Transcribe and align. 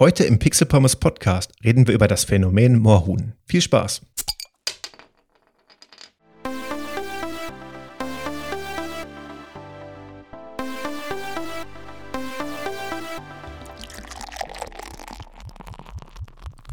Heute 0.00 0.24
im 0.24 0.40
Pixel 0.40 0.66
Pommes 0.66 0.96
Podcast 0.96 1.52
reden 1.62 1.86
wir 1.86 1.94
über 1.94 2.08
das 2.08 2.24
Phänomen 2.24 2.80
Moorhuhn. 2.80 3.34
Viel 3.46 3.60
Spaß! 3.60 4.02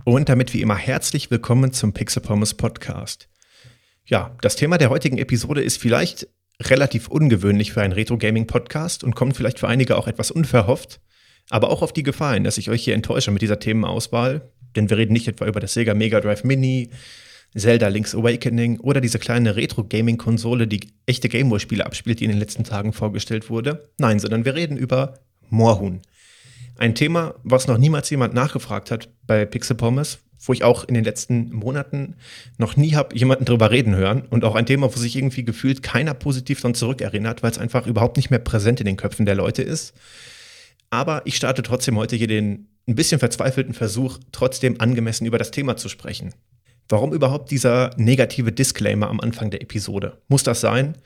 Und 0.03 0.27
damit 0.27 0.55
wie 0.55 0.61
immer 0.61 0.75
herzlich 0.75 1.29
willkommen 1.29 1.73
zum 1.73 1.93
Pixel 1.93 2.23
Pommes 2.23 2.55
Podcast. 2.55 3.29
Ja, 4.03 4.35
das 4.41 4.55
Thema 4.55 4.79
der 4.79 4.89
heutigen 4.89 5.19
Episode 5.19 5.61
ist 5.61 5.79
vielleicht 5.79 6.27
relativ 6.59 7.07
ungewöhnlich 7.07 7.71
für 7.71 7.83
einen 7.83 7.93
Retro 7.93 8.17
Gaming 8.17 8.47
Podcast 8.47 9.03
und 9.03 9.13
kommt 9.13 9.37
vielleicht 9.37 9.59
für 9.59 9.67
einige 9.67 9.95
auch 9.95 10.07
etwas 10.07 10.31
unverhofft 10.31 10.99
aber 11.51 11.69
auch 11.69 11.81
auf 11.81 11.93
die 11.93 12.03
Gefallen, 12.03 12.43
dass 12.43 12.57
ich 12.57 12.69
euch 12.69 12.83
hier 12.83 12.95
enttäusche 12.95 13.29
mit 13.31 13.41
dieser 13.41 13.59
Themenauswahl. 13.59 14.49
Denn 14.75 14.89
wir 14.89 14.97
reden 14.97 15.13
nicht 15.13 15.27
etwa 15.27 15.45
über 15.45 15.59
das 15.59 15.73
Sega 15.73 15.93
Mega 15.93 16.21
Drive 16.21 16.45
Mini, 16.45 16.89
Zelda 17.53 17.89
Link's 17.89 18.15
Awakening 18.15 18.79
oder 18.79 19.01
diese 19.01 19.19
kleine 19.19 19.57
Retro-Gaming-Konsole, 19.57 20.65
die 20.65 20.93
echte 21.05 21.27
Gameboy-Spiele 21.27 21.85
abspielt, 21.85 22.21
die 22.21 22.23
in 22.23 22.31
den 22.31 22.39
letzten 22.39 22.63
Tagen 22.63 22.93
vorgestellt 22.93 23.49
wurde. 23.49 23.89
Nein, 23.97 24.19
sondern 24.19 24.45
wir 24.45 24.55
reden 24.55 24.77
über 24.77 25.15
Moorhuhn. 25.49 25.99
Ein 26.77 26.95
Thema, 26.95 27.35
was 27.43 27.67
noch 27.67 27.77
niemals 27.77 28.09
jemand 28.09 28.33
nachgefragt 28.33 28.89
hat 28.89 29.09
bei 29.27 29.45
Pixel 29.45 29.75
Pommes, 29.75 30.19
wo 30.45 30.53
ich 30.53 30.63
auch 30.63 30.85
in 30.85 30.93
den 30.93 31.03
letzten 31.03 31.51
Monaten 31.51 32.15
noch 32.57 32.77
nie 32.77 32.95
habe 32.95 33.13
jemanden 33.15 33.43
drüber 33.43 33.71
reden 33.71 33.93
hören 33.93 34.23
und 34.29 34.45
auch 34.45 34.55
ein 34.55 34.65
Thema, 34.65 34.87
wo 34.87 34.97
sich 34.97 35.17
irgendwie 35.17 35.43
gefühlt 35.43 35.83
keiner 35.83 36.13
positiv 36.13 36.61
dran 36.61 36.73
zurückerinnert, 36.73 37.43
weil 37.43 37.51
es 37.51 37.57
einfach 37.57 37.85
überhaupt 37.87 38.15
nicht 38.15 38.29
mehr 38.29 38.39
präsent 38.39 38.79
in 38.79 38.85
den 38.85 38.95
Köpfen 38.95 39.25
der 39.25 39.35
Leute 39.35 39.61
ist. 39.61 39.93
Aber 40.91 41.23
ich 41.25 41.35
starte 41.35 41.63
trotzdem 41.63 41.97
heute 41.97 42.15
hier 42.15 42.27
den 42.27 42.67
ein 42.87 42.95
bisschen 42.95 43.19
verzweifelten 43.19 43.73
Versuch, 43.73 44.19
trotzdem 44.31 44.79
angemessen 44.79 45.25
über 45.25 45.37
das 45.37 45.51
Thema 45.51 45.77
zu 45.77 45.89
sprechen. 45.89 46.33
Warum 46.89 47.13
überhaupt 47.13 47.49
dieser 47.51 47.91
negative 47.97 48.51
Disclaimer 48.51 49.09
am 49.09 49.19
Anfang 49.19 49.49
der 49.49 49.61
Episode? 49.61 50.21
Muss 50.27 50.43
das 50.43 50.61
sein? 50.61 50.97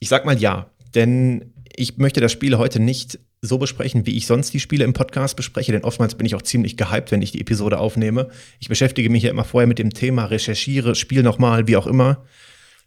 Ich 0.00 0.08
sag 0.08 0.26
mal 0.26 0.38
ja, 0.38 0.70
denn 0.94 1.52
ich 1.76 1.98
möchte 1.98 2.20
das 2.20 2.32
Spiel 2.32 2.58
heute 2.58 2.80
nicht 2.80 3.20
so 3.42 3.56
besprechen, 3.56 4.06
wie 4.06 4.16
ich 4.16 4.26
sonst 4.26 4.52
die 4.52 4.60
Spiele 4.60 4.84
im 4.84 4.92
Podcast 4.92 5.36
bespreche, 5.36 5.72
denn 5.72 5.84
oftmals 5.84 6.16
bin 6.16 6.26
ich 6.26 6.34
auch 6.34 6.42
ziemlich 6.42 6.76
gehypt, 6.76 7.10
wenn 7.10 7.22
ich 7.22 7.32
die 7.32 7.40
Episode 7.40 7.78
aufnehme. 7.78 8.28
Ich 8.58 8.68
beschäftige 8.68 9.08
mich 9.08 9.22
ja 9.22 9.30
immer 9.30 9.44
vorher 9.44 9.68
mit 9.68 9.78
dem 9.78 9.90
Thema, 9.90 10.26
recherchiere, 10.26 10.94
spiele 10.94 11.22
nochmal, 11.22 11.66
wie 11.66 11.76
auch 11.76 11.86
immer 11.86 12.24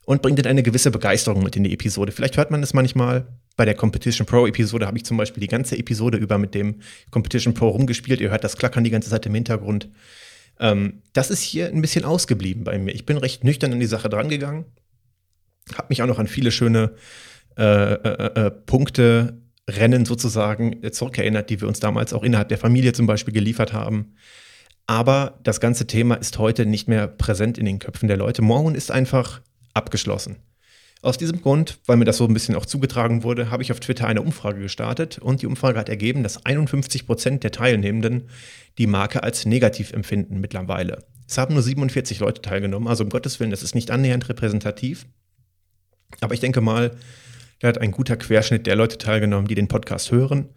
und 0.06 0.22
bringt 0.22 0.40
dann 0.40 0.48
eine 0.48 0.64
gewisse 0.64 0.92
Begeisterung 0.92 1.44
mit 1.44 1.56
in 1.56 1.64
die 1.64 1.74
Episode. 1.74 2.12
Vielleicht 2.12 2.38
hört 2.38 2.52
man 2.52 2.62
es 2.62 2.74
manchmal. 2.74 3.28
Bei 3.56 3.66
der 3.66 3.76
Competition 3.76 4.26
Pro 4.26 4.48
Episode 4.48 4.88
habe 4.88 4.98
ich 4.98 5.06
zum 5.06 5.18
Beispiel 5.18 5.42
die 5.42 5.48
ganze 5.48 5.78
Episode 5.78 6.18
über 6.18 6.38
mit 6.38 6.56
dem 6.56 6.82
Competition 7.12 7.54
Pro 7.54 7.70
rumgespielt. 7.70 8.20
Ihr 8.20 8.32
hört 8.32 8.44
das 8.44 8.58
Klackern 8.58 8.84
die 8.84 8.90
ganze 8.90 9.10
Zeit 9.10 9.26
im 9.26 9.36
Hintergrund. 9.36 9.90
Ähm, 10.60 11.02
das 11.14 11.30
ist 11.30 11.42
hier 11.42 11.68
ein 11.68 11.82
bisschen 11.82 12.06
ausgeblieben 12.06 12.64
bei 12.64 12.78
mir. 12.80 12.94
Ich 12.94 13.06
bin 13.06 13.18
recht 13.18 13.44
nüchtern 13.44 13.74
an 13.74 13.80
die 13.80 13.86
Sache 13.86 14.10
drangegangen. 14.10 14.66
Habe 15.76 15.88
mich 15.90 16.02
auch 16.02 16.08
noch 16.08 16.20
an 16.20 16.28
viele 16.28 16.52
schöne 16.52 16.96
äh, 17.58 17.94
äh, 17.94 18.46
äh, 18.46 18.52
Punkte, 18.52 19.40
Rennen 19.70 20.06
sozusagen 20.06 20.82
zurückerinnert, 20.92 21.50
die 21.50 21.62
wir 21.62 21.70
uns 21.70 21.80
damals 21.80 22.12
auch 22.12 22.24
innerhalb 22.24 22.50
der 22.50 22.58
Familie 22.58 22.92
zum 22.92 23.08
Beispiel 23.08 23.34
geliefert 23.34 23.72
haben. 23.72 24.16
Aber 24.88 25.40
das 25.44 25.62
ganze 25.62 25.88
Thema 25.88 26.16
ist 26.16 26.38
heute 26.38 26.66
nicht 26.66 26.90
mehr 26.90 27.08
präsent 27.08 27.58
in 27.58 27.66
den 27.66 27.80
Köpfen 27.80 28.08
der 28.08 28.18
Leute. 28.18 28.42
Morgen 28.42 28.76
ist 28.76 28.92
einfach 28.92 29.42
abgeschlossen. 29.74 30.38
Aus 31.04 31.18
diesem 31.18 31.42
Grund, 31.42 31.80
weil 31.86 31.98
mir 31.98 32.06
das 32.06 32.16
so 32.16 32.26
ein 32.26 32.34
bisschen 32.34 32.56
auch 32.56 32.66
zugetragen 32.66 33.24
wurde, 33.24 33.52
habe 33.52 33.62
ich 33.62 33.74
auf 33.74 33.82
Twitter 33.82 34.08
eine 34.08 34.22
Umfrage 34.22 34.62
gestartet 34.62 35.20
und 35.20 35.42
die 35.42 35.48
Umfrage 35.48 35.78
hat 35.78 35.90
ergeben, 35.90 36.24
dass 36.24 36.46
51 36.46 37.06
Prozent 37.06 37.44
der 37.44 37.52
Teilnehmenden 37.52 38.30
die 38.78 38.88
Marke 38.88 39.22
als 39.22 39.46
negativ 39.46 39.92
empfinden 39.92 40.40
mittlerweile. 40.40 41.04
Es 41.28 41.38
haben 41.38 41.56
nur 41.56 41.62
47 41.62 42.22
Leute 42.22 42.42
teilgenommen, 42.42 42.88
also 42.88 43.04
um 43.04 43.10
Gottes 43.10 43.38
Willen, 43.42 43.52
das 43.52 43.64
ist 43.64 43.76
nicht 43.76 43.92
annähernd 43.92 44.30
repräsentativ. 44.30 45.06
Aber 46.22 46.36
ich 46.36 46.40
denke 46.40 46.62
mal, 46.62 46.92
da 47.60 47.68
hat 47.68 47.80
ein 47.80 47.92
guter 47.92 48.16
Querschnitt 48.16 48.66
der 48.66 48.78
Leute 48.78 48.98
teilgenommen, 48.98 49.50
die 49.50 49.56
den 49.56 49.68
Podcast 49.68 50.10
hören 50.10 50.52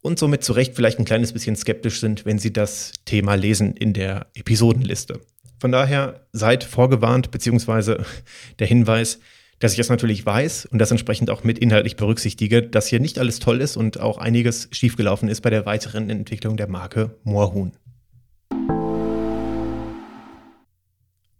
und 0.00 0.16
somit 0.16 0.44
zu 0.44 0.52
Recht 0.52 0.76
vielleicht 0.76 1.00
ein 1.00 1.04
kleines 1.04 1.32
bisschen 1.32 1.56
skeptisch 1.56 1.98
sind, 1.98 2.24
wenn 2.24 2.38
sie 2.38 2.52
das 2.52 2.92
Thema 3.04 3.34
lesen 3.34 3.74
in 3.74 3.94
der 3.94 4.28
Episodenliste. 4.34 5.20
Von 5.58 5.72
daher 5.72 6.24
seid 6.30 6.62
vorgewarnt, 6.62 7.32
beziehungsweise 7.32 8.04
der 8.60 8.68
Hinweis, 8.68 9.18
dass 9.62 9.70
ich 9.70 9.78
das 9.78 9.90
natürlich 9.90 10.26
weiß 10.26 10.66
und 10.66 10.80
das 10.80 10.90
entsprechend 10.90 11.30
auch 11.30 11.44
mit 11.44 11.56
inhaltlich 11.56 11.94
berücksichtige, 11.94 12.64
dass 12.64 12.88
hier 12.88 12.98
nicht 12.98 13.20
alles 13.20 13.38
toll 13.38 13.60
ist 13.60 13.76
und 13.76 14.00
auch 14.00 14.18
einiges 14.18 14.68
schiefgelaufen 14.72 15.28
ist 15.28 15.40
bei 15.40 15.50
der 15.50 15.66
weiteren 15.66 16.10
Entwicklung 16.10 16.56
der 16.56 16.66
Marke 16.66 17.16
Moorhuhn. 17.22 17.70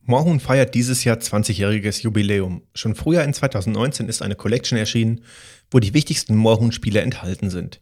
Moorhuhn 0.05 0.39
feiert 0.39 0.77
dieses 0.77 1.03
Jahr 1.03 1.17
20-jähriges 1.17 2.03
Jubiläum. 2.03 2.63
Schon 2.77 2.95
früher 2.95 3.25
in 3.25 3.35
2019 3.35 4.09
ist 4.09 4.23
eine 4.23 4.37
Collection 4.37 4.79
erschienen, 4.79 5.25
wo 5.73 5.81
die 5.81 5.93
wichtigsten 5.93 6.37
Moorhuhn-Spiele 6.37 7.01
enthalten 7.01 7.51
sind. 7.51 7.81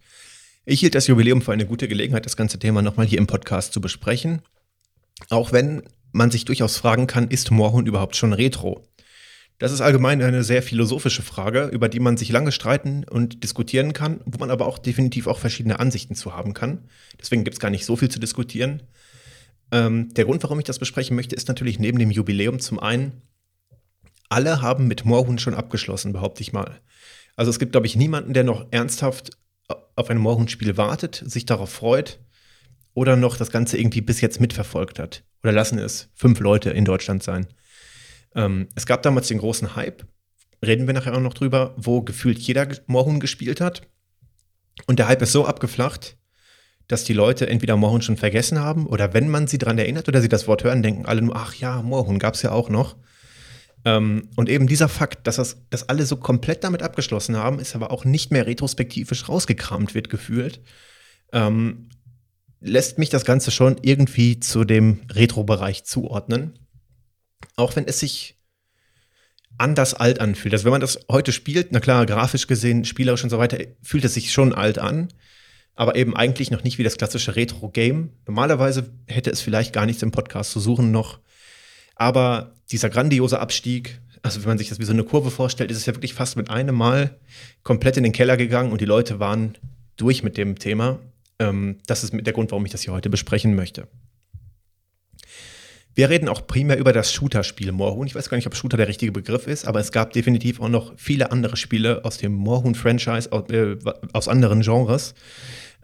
Ich 0.65 0.81
hielt 0.81 0.95
das 0.95 1.07
Jubiläum 1.07 1.43
für 1.43 1.53
eine 1.53 1.67
gute 1.67 1.87
Gelegenheit, 1.87 2.25
das 2.25 2.39
ganze 2.39 2.59
Thema 2.59 2.81
nochmal 2.81 3.05
hier 3.05 3.19
im 3.19 3.27
Podcast 3.27 3.75
zu 3.75 3.83
besprechen. 3.83 4.41
Auch 5.29 5.53
wenn 5.53 5.83
man 6.13 6.31
sich 6.31 6.47
durchaus 6.47 6.79
fragen 6.79 7.07
kann, 7.07 7.29
ist 7.29 7.51
Moorhuhn 7.51 7.87
überhaupt 7.87 8.17
schon 8.17 8.33
Retro? 8.33 8.87
Das 9.61 9.73
ist 9.73 9.83
allgemein 9.83 10.23
eine 10.23 10.43
sehr 10.43 10.63
philosophische 10.63 11.21
Frage, 11.21 11.67
über 11.67 11.91
die 11.91 12.01
man 12.01 12.17
sich 12.17 12.31
lange 12.31 12.51
streiten 12.51 13.05
und 13.05 13.45
diskutieren 13.45 13.93
kann, 13.93 14.23
wo 14.25 14.39
man 14.39 14.51
aber 14.51 14.67
auch 14.67 14.79
definitiv 14.79 15.27
auch 15.27 15.39
verschiedene 15.39 15.79
Ansichten 15.79 16.15
zu 16.15 16.35
haben 16.35 16.55
kann. 16.55 16.89
Deswegen 17.21 17.45
gibt 17.45 17.57
es 17.57 17.61
gar 17.61 17.69
nicht 17.69 17.85
so 17.85 17.95
viel 17.95 18.09
zu 18.09 18.19
diskutieren. 18.19 18.83
Ähm, 19.71 20.15
der 20.15 20.25
Grund, 20.25 20.43
warum 20.43 20.59
ich 20.59 20.65
das 20.65 20.79
besprechen 20.79 21.15
möchte, 21.15 21.37
ist 21.37 21.47
natürlich 21.47 21.79
neben 21.79 21.99
dem 21.99 22.11
Jubiläum 22.11 22.59
zum 22.59 22.81
einen, 22.81 23.21
alle 24.31 24.63
haben 24.63 24.89
mit 24.89 25.05
Moorhuhn 25.05 25.39
schon 25.39 25.55
abgeschlossen, 25.55 26.15
behaupte 26.15 26.41
ich 26.41 26.55
mal. 26.55 26.81
Also 27.37 27.51
es 27.51 27.59
gibt, 27.59 27.73
glaube 27.73 27.87
ich, 27.87 27.97
niemanden, 27.97 28.33
der 28.33 28.45
noch 28.45 28.67
ernsthaft 28.71 29.33
auf 29.95 30.09
ein 30.09 30.17
Moorhuhn-Spiel 30.17 30.79
wartet, 30.79 31.23
sich 31.27 31.45
darauf 31.45 31.71
freut 31.71 32.19
oder 32.95 33.15
noch 33.15 33.37
das 33.37 33.51
Ganze 33.51 33.77
irgendwie 33.77 34.01
bis 34.01 34.23
jetzt 34.23 34.41
mitverfolgt 34.41 34.99
hat. 34.99 35.23
Oder 35.43 35.53
lassen 35.53 35.79
es 35.79 36.09
fünf 36.15 36.41
Leute 36.41 36.71
in 36.71 36.87
Deutschland 36.87 37.23
sein. 37.23 37.47
Ähm, 38.35 38.69
es 38.75 38.87
gab 38.87 39.03
damals 39.03 39.29
den 39.29 39.39
großen 39.39 39.77
Hype, 39.77 40.07
reden 40.65 40.87
wir 40.87 40.95
nachher 40.95 41.15
auch 41.15 41.21
noch 41.21 41.35
drüber, 41.35 41.75
wo 41.77 42.03
gefühlt 42.03 42.39
jeder 42.39 42.69
Moorhuhn 42.87 43.21
gespielt 43.21 43.61
hat. 43.61 43.83
Und 44.87 44.99
der 44.99 45.09
Hype 45.09 45.23
ist 45.23 45.33
so 45.33 45.47
abgeflacht, 45.47 46.17
dass 46.87 47.05
die 47.05 47.13
Leute 47.13 47.49
entweder 47.49 47.77
Moorhuhn 47.77 48.03
schon 48.03 48.17
vergessen 48.17 48.59
haben 48.59 48.87
oder 48.87 49.15
wenn 49.15 49.29
man 49.29 49.47
sie 49.47 49.59
daran 49.59 49.79
erinnert 49.79 50.09
oder 50.09 50.21
sie 50.21 50.29
das 50.29 50.49
Wort 50.49 50.65
hören, 50.65 50.83
denken 50.83 51.07
alle 51.07 51.23
nur, 51.23 51.37
ach 51.37 51.55
ja, 51.55 51.83
Moorhuhn 51.83 52.19
gab 52.19 52.35
es 52.35 52.43
ja 52.43 52.53
auch 52.53 52.69
noch. 52.69 52.97
Ähm, 53.85 54.29
und 54.37 54.49
eben 54.49 54.67
dieser 54.67 54.89
Fakt, 54.89 55.27
dass, 55.27 55.37
das, 55.37 55.57
dass 55.71 55.89
alle 55.89 56.05
so 56.05 56.17
komplett 56.17 56.65
damit 56.65 56.83
abgeschlossen 56.83 57.37
haben, 57.37 57.59
ist 57.59 57.75
aber 57.75 57.91
auch 57.91 58.05
nicht 58.05 58.31
mehr 58.31 58.47
retrospektivisch 58.47 59.29
rausgekramt 59.29 59.95
wird 59.95 60.11
gefühlt. 60.11 60.61
Ähm, 61.33 61.89
lässt 62.61 62.99
mich 62.99 63.09
das 63.09 63.25
Ganze 63.25 63.51
schon 63.51 63.77
irgendwie 63.83 64.41
zu 64.41 64.65
dem 64.65 65.01
Retro-Bereich 65.11 65.85
zuordnen. 65.85 66.59
Auch 67.57 67.77
wenn 67.77 67.87
es 67.87 68.01
sich 68.01 68.37
anders 69.59 69.95
alt 69.95 70.21
anfühlt. 70.21 70.55
Also 70.55 70.65
wenn 70.65 70.73
man 70.73 70.81
das 70.81 71.01
heute 71.11 71.33
spielt, 71.33 71.73
na 71.73 71.81
klar, 71.81 72.07
grafisch 72.07 72.47
gesehen, 72.47 72.85
spielerisch 72.85 73.23
und 73.23 73.31
so 73.31 73.39
weiter, 73.39 73.59
fühlt 73.83 74.05
es 74.05 74.15
sich 74.15 74.33
schon 74.33 74.55
alt 74.55 74.79
an. 74.79 75.09
Aber 75.75 75.97
eben 75.97 76.17
eigentlich 76.17 76.51
noch 76.51 76.65
nicht 76.65 76.79
wie 76.79 76.83
das 76.83 76.97
klassische 76.97 77.37
Retro-Game. 77.37 78.11
Normalerweise 78.27 78.91
hätte 79.07 79.31
es 79.31 79.41
vielleicht 79.41 79.73
gar 79.73 79.87
nichts 79.87 80.03
im 80.03 80.11
Podcast 80.11 80.51
zu 80.53 80.61
suchen 80.61 80.91
noch. 80.91 81.21
Aber 81.95 82.55
dieser 82.71 82.91
grandiose 82.91 83.41
Abstieg, 83.41 84.01
also 84.23 84.41
wenn 84.41 84.49
man 84.49 84.59
sich 84.59 84.69
das 84.69 84.79
wie 84.79 84.85
so 84.85 84.93
eine 84.93 85.05
Kurve 85.05 85.31
vorstellt, 85.31 85.71
ist 85.71 85.79
es 85.79 85.87
ja 85.87 85.95
wirklich 85.95 86.15
fast 86.15 86.37
mit 86.37 86.51
einem 86.51 86.75
Mal 86.75 87.19
komplett 87.63 87.97
in 87.97 88.03
den 88.03 88.13
Keller 88.13 88.37
gegangen 88.37 88.73
und 88.73 88.81
die 88.81 88.87
Leute 88.87 89.21
waren 89.21 89.57
durch 89.97 90.23
mit 90.23 90.37
dem 90.37 90.59
Thema. 90.59 90.99
Ähm, 91.39 91.79
das 91.87 92.05
ist 92.05 92.13
der 92.15 92.33
Grund, 92.33 92.51
warum 92.51 92.65
ich 92.65 92.73
das 92.73 92.83
hier 92.83 92.93
heute 92.93 93.11
besprechen 93.11 93.55
möchte. 93.55 93.89
Wir 95.95 96.09
reden 96.09 96.29
auch 96.29 96.47
primär 96.47 96.79
über 96.79 96.93
das 96.93 97.13
Shooter-Spiel 97.13 97.73
Moorhuhn. 97.73 98.07
Ich 98.07 98.15
weiß 98.15 98.29
gar 98.29 98.37
nicht, 98.37 98.47
ob 98.47 98.55
Shooter 98.55 98.77
der 98.77 98.89
richtige 98.89 99.13
Begriff 99.13 99.47
ist, 99.47 99.67
aber 99.67 99.81
es 99.81 99.91
gab 99.91 100.13
definitiv 100.13 100.61
auch 100.61 100.69
noch 100.69 100.93
viele 100.97 101.33
andere 101.33 101.57
Spiele 101.57 102.05
aus 102.05 102.19
dem 102.19 102.33
Moorhuhn-Franchise, 102.33 103.33
aus, 103.33 103.51
äh, 103.51 103.77
aus, 104.13 104.29
anderen 104.29 104.61
Genres. 104.61 105.15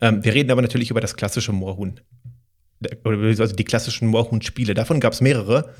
Ähm, 0.00 0.24
wir 0.24 0.32
reden 0.32 0.50
aber 0.50 0.62
natürlich 0.62 0.90
über 0.90 1.00
das 1.00 1.16
klassische 1.16 1.52
Moorhuhn. 1.52 2.00
Also 3.04 3.56
die 3.56 3.64
klassischen 3.64 4.08
Moorhuhn-Spiele. 4.08 4.74
Davon 4.74 5.00
gab 5.00 5.12
es 5.12 5.20
mehrere, 5.20 5.74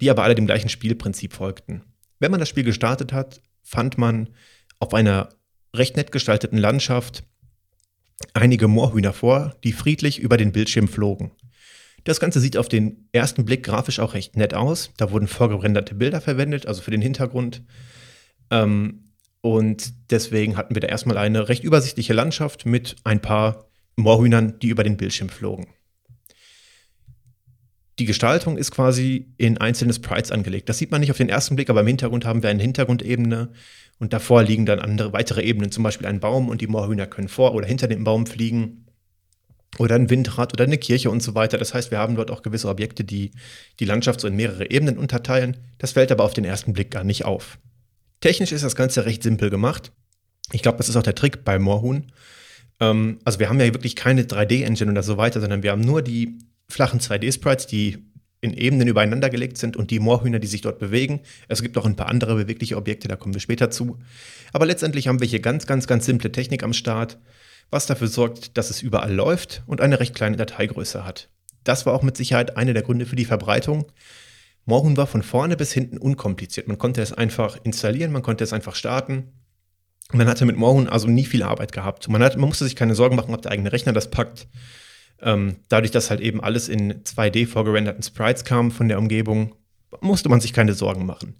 die 0.00 0.10
aber 0.10 0.24
alle 0.24 0.34
dem 0.34 0.46
gleichen 0.46 0.68
Spielprinzip 0.68 1.32
folgten. 1.32 1.82
Wenn 2.18 2.30
man 2.30 2.40
das 2.40 2.48
Spiel 2.48 2.64
gestartet 2.64 3.12
hat, 3.12 3.40
fand 3.62 3.98
man 3.98 4.30
auf 4.78 4.94
einer 4.94 5.30
recht 5.74 5.96
nett 5.96 6.12
gestalteten 6.12 6.58
Landschaft 6.58 7.24
einige 8.34 8.68
Moorhühner 8.68 9.12
vor, 9.12 9.56
die 9.64 9.72
friedlich 9.72 10.18
über 10.18 10.36
den 10.36 10.52
Bildschirm 10.52 10.88
flogen. 10.88 11.30
Das 12.04 12.20
Ganze 12.20 12.40
sieht 12.40 12.56
auf 12.56 12.68
den 12.68 13.08
ersten 13.12 13.44
Blick 13.44 13.62
grafisch 13.62 14.00
auch 14.00 14.14
recht 14.14 14.36
nett 14.36 14.54
aus. 14.54 14.92
Da 14.96 15.10
wurden 15.10 15.26
vorgerenderte 15.26 15.94
Bilder 15.94 16.20
verwendet, 16.20 16.66
also 16.66 16.82
für 16.82 16.90
den 16.90 17.02
Hintergrund. 17.02 17.62
Ähm, 18.50 19.04
und 19.42 19.92
deswegen 20.10 20.56
hatten 20.56 20.74
wir 20.74 20.80
da 20.80 20.88
erstmal 20.88 21.16
eine 21.18 21.48
recht 21.48 21.64
übersichtliche 21.64 22.12
Landschaft 22.12 22.66
mit 22.66 22.96
ein 23.04 23.20
paar 23.20 23.66
Moorhühnern, 23.96 24.58
die 24.58 24.68
über 24.68 24.84
den 24.84 24.96
Bildschirm 24.96 25.28
flogen. 25.28 25.68
die 27.98 28.06
Gestaltung 28.06 28.56
ist 28.56 28.70
quasi 28.70 29.34
in 29.36 29.58
einzelne 29.58 29.92
Sprites 29.92 30.32
angelegt. 30.32 30.70
Das 30.70 30.78
sieht 30.78 30.90
man 30.90 31.00
nicht 31.00 31.10
auf 31.10 31.18
den 31.18 31.28
ersten 31.28 31.54
Blick, 31.54 31.68
aber 31.68 31.82
im 31.82 31.86
Hintergrund 31.86 32.24
haben 32.24 32.42
wir 32.42 32.48
eine 32.48 32.62
Hintergrundebene 32.62 33.50
und 33.98 34.14
davor 34.14 34.42
liegen 34.42 34.64
dann 34.64 34.78
andere 34.78 35.12
weitere 35.12 35.42
Ebenen, 35.42 35.70
zum 35.70 35.84
Beispiel 35.84 36.06
ein 36.06 36.18
Baum 36.18 36.48
und 36.48 36.62
die 36.62 36.66
Moorhühner 36.66 37.06
können 37.06 37.28
vor 37.28 37.54
oder 37.54 37.66
hinter 37.66 37.88
dem 37.88 38.02
Baum 38.02 38.26
fliegen 38.26 38.86
oder 39.78 39.94
ein 39.94 40.10
Windrad 40.10 40.52
oder 40.52 40.64
eine 40.64 40.78
Kirche 40.78 41.10
und 41.10 41.22
so 41.22 41.34
weiter. 41.34 41.58
Das 41.58 41.74
heißt, 41.74 41.90
wir 41.90 41.98
haben 41.98 42.16
dort 42.16 42.30
auch 42.30 42.42
gewisse 42.42 42.68
Objekte, 42.68 43.04
die 43.04 43.30
die 43.78 43.84
Landschaft 43.84 44.20
so 44.20 44.28
in 44.28 44.36
mehrere 44.36 44.70
Ebenen 44.70 44.98
unterteilen. 44.98 45.56
Das 45.78 45.92
fällt 45.92 46.12
aber 46.12 46.24
auf 46.24 46.34
den 46.34 46.44
ersten 46.44 46.72
Blick 46.72 46.90
gar 46.90 47.04
nicht 47.04 47.24
auf. 47.24 47.58
Technisch 48.20 48.52
ist 48.52 48.64
das 48.64 48.76
Ganze 48.76 49.06
recht 49.06 49.22
simpel 49.22 49.48
gemacht. 49.48 49.92
Ich 50.52 50.62
glaube, 50.62 50.78
das 50.78 50.88
ist 50.88 50.96
auch 50.96 51.02
der 51.02 51.14
Trick 51.14 51.44
bei 51.44 51.58
Moorhuhn. 51.58 52.12
Ähm, 52.80 53.18
also 53.24 53.38
wir 53.38 53.48
haben 53.48 53.60
ja 53.60 53.66
wirklich 53.66 53.96
keine 53.96 54.22
3D-Engine 54.22 54.90
oder 54.90 55.02
so 55.02 55.16
weiter, 55.16 55.40
sondern 55.40 55.62
wir 55.62 55.70
haben 55.70 55.82
nur 55.82 56.02
die 56.02 56.38
flachen 56.68 57.00
2D-Sprites, 57.00 57.66
die 57.66 58.10
in 58.42 58.54
Ebenen 58.54 58.88
übereinander 58.88 59.28
gelegt 59.28 59.58
sind 59.58 59.76
und 59.76 59.90
die 59.90 59.98
Moorhühner, 59.98 60.38
die 60.38 60.46
sich 60.46 60.62
dort 60.62 60.78
bewegen. 60.78 61.20
Es 61.48 61.62
gibt 61.62 61.76
auch 61.76 61.84
ein 61.84 61.96
paar 61.96 62.08
andere 62.08 62.34
bewegliche 62.36 62.76
Objekte, 62.76 63.06
da 63.06 63.16
kommen 63.16 63.34
wir 63.34 63.40
später 63.40 63.70
zu. 63.70 63.98
Aber 64.52 64.66
letztendlich 64.66 65.08
haben 65.08 65.20
wir 65.20 65.28
hier 65.28 65.40
ganz, 65.40 65.66
ganz, 65.66 65.86
ganz 65.86 66.06
simple 66.06 66.32
Technik 66.32 66.62
am 66.62 66.72
Start, 66.72 67.18
was 67.70 67.86
dafür 67.86 68.08
sorgt, 68.08 68.56
dass 68.56 68.70
es 68.70 68.82
überall 68.82 69.12
läuft 69.12 69.62
und 69.66 69.80
eine 69.80 70.00
recht 70.00 70.14
kleine 70.14 70.36
Dateigröße 70.36 71.04
hat. 71.04 71.28
Das 71.64 71.86
war 71.86 71.94
auch 71.94 72.02
mit 72.02 72.16
Sicherheit 72.16 72.56
einer 72.56 72.72
der 72.72 72.82
Gründe 72.82 73.06
für 73.06 73.16
die 73.16 73.24
Verbreitung. 73.24 73.86
Moorhuhn 74.64 74.96
war 74.96 75.06
von 75.06 75.22
vorne 75.22 75.56
bis 75.56 75.72
hinten 75.72 75.98
unkompliziert. 75.98 76.68
Man 76.68 76.78
konnte 76.78 77.02
es 77.02 77.12
einfach 77.12 77.58
installieren, 77.62 78.12
man 78.12 78.22
konnte 78.22 78.44
es 78.44 78.52
einfach 78.52 78.74
starten. 78.74 79.32
Man 80.12 80.28
hatte 80.28 80.44
mit 80.44 80.56
Moorhuhn 80.56 80.88
also 80.88 81.06
nie 81.06 81.24
viel 81.24 81.42
Arbeit 81.42 81.72
gehabt. 81.72 82.08
Man, 82.08 82.22
hat, 82.22 82.36
man 82.36 82.48
musste 82.48 82.64
sich 82.64 82.76
keine 82.76 82.94
Sorgen 82.94 83.16
machen, 83.16 83.34
ob 83.34 83.42
der 83.42 83.52
eigene 83.52 83.72
Rechner 83.72 83.92
das 83.92 84.10
packt. 84.10 84.48
Ähm, 85.22 85.56
dadurch, 85.68 85.90
dass 85.90 86.10
halt 86.10 86.20
eben 86.20 86.42
alles 86.42 86.68
in 86.68 87.04
2D 87.04 87.46
vorgerenderten 87.46 88.02
Sprites 88.02 88.44
kam 88.44 88.70
von 88.70 88.88
der 88.88 88.98
Umgebung, 88.98 89.54
musste 90.00 90.28
man 90.28 90.40
sich 90.40 90.52
keine 90.52 90.74
Sorgen 90.74 91.06
machen. 91.06 91.36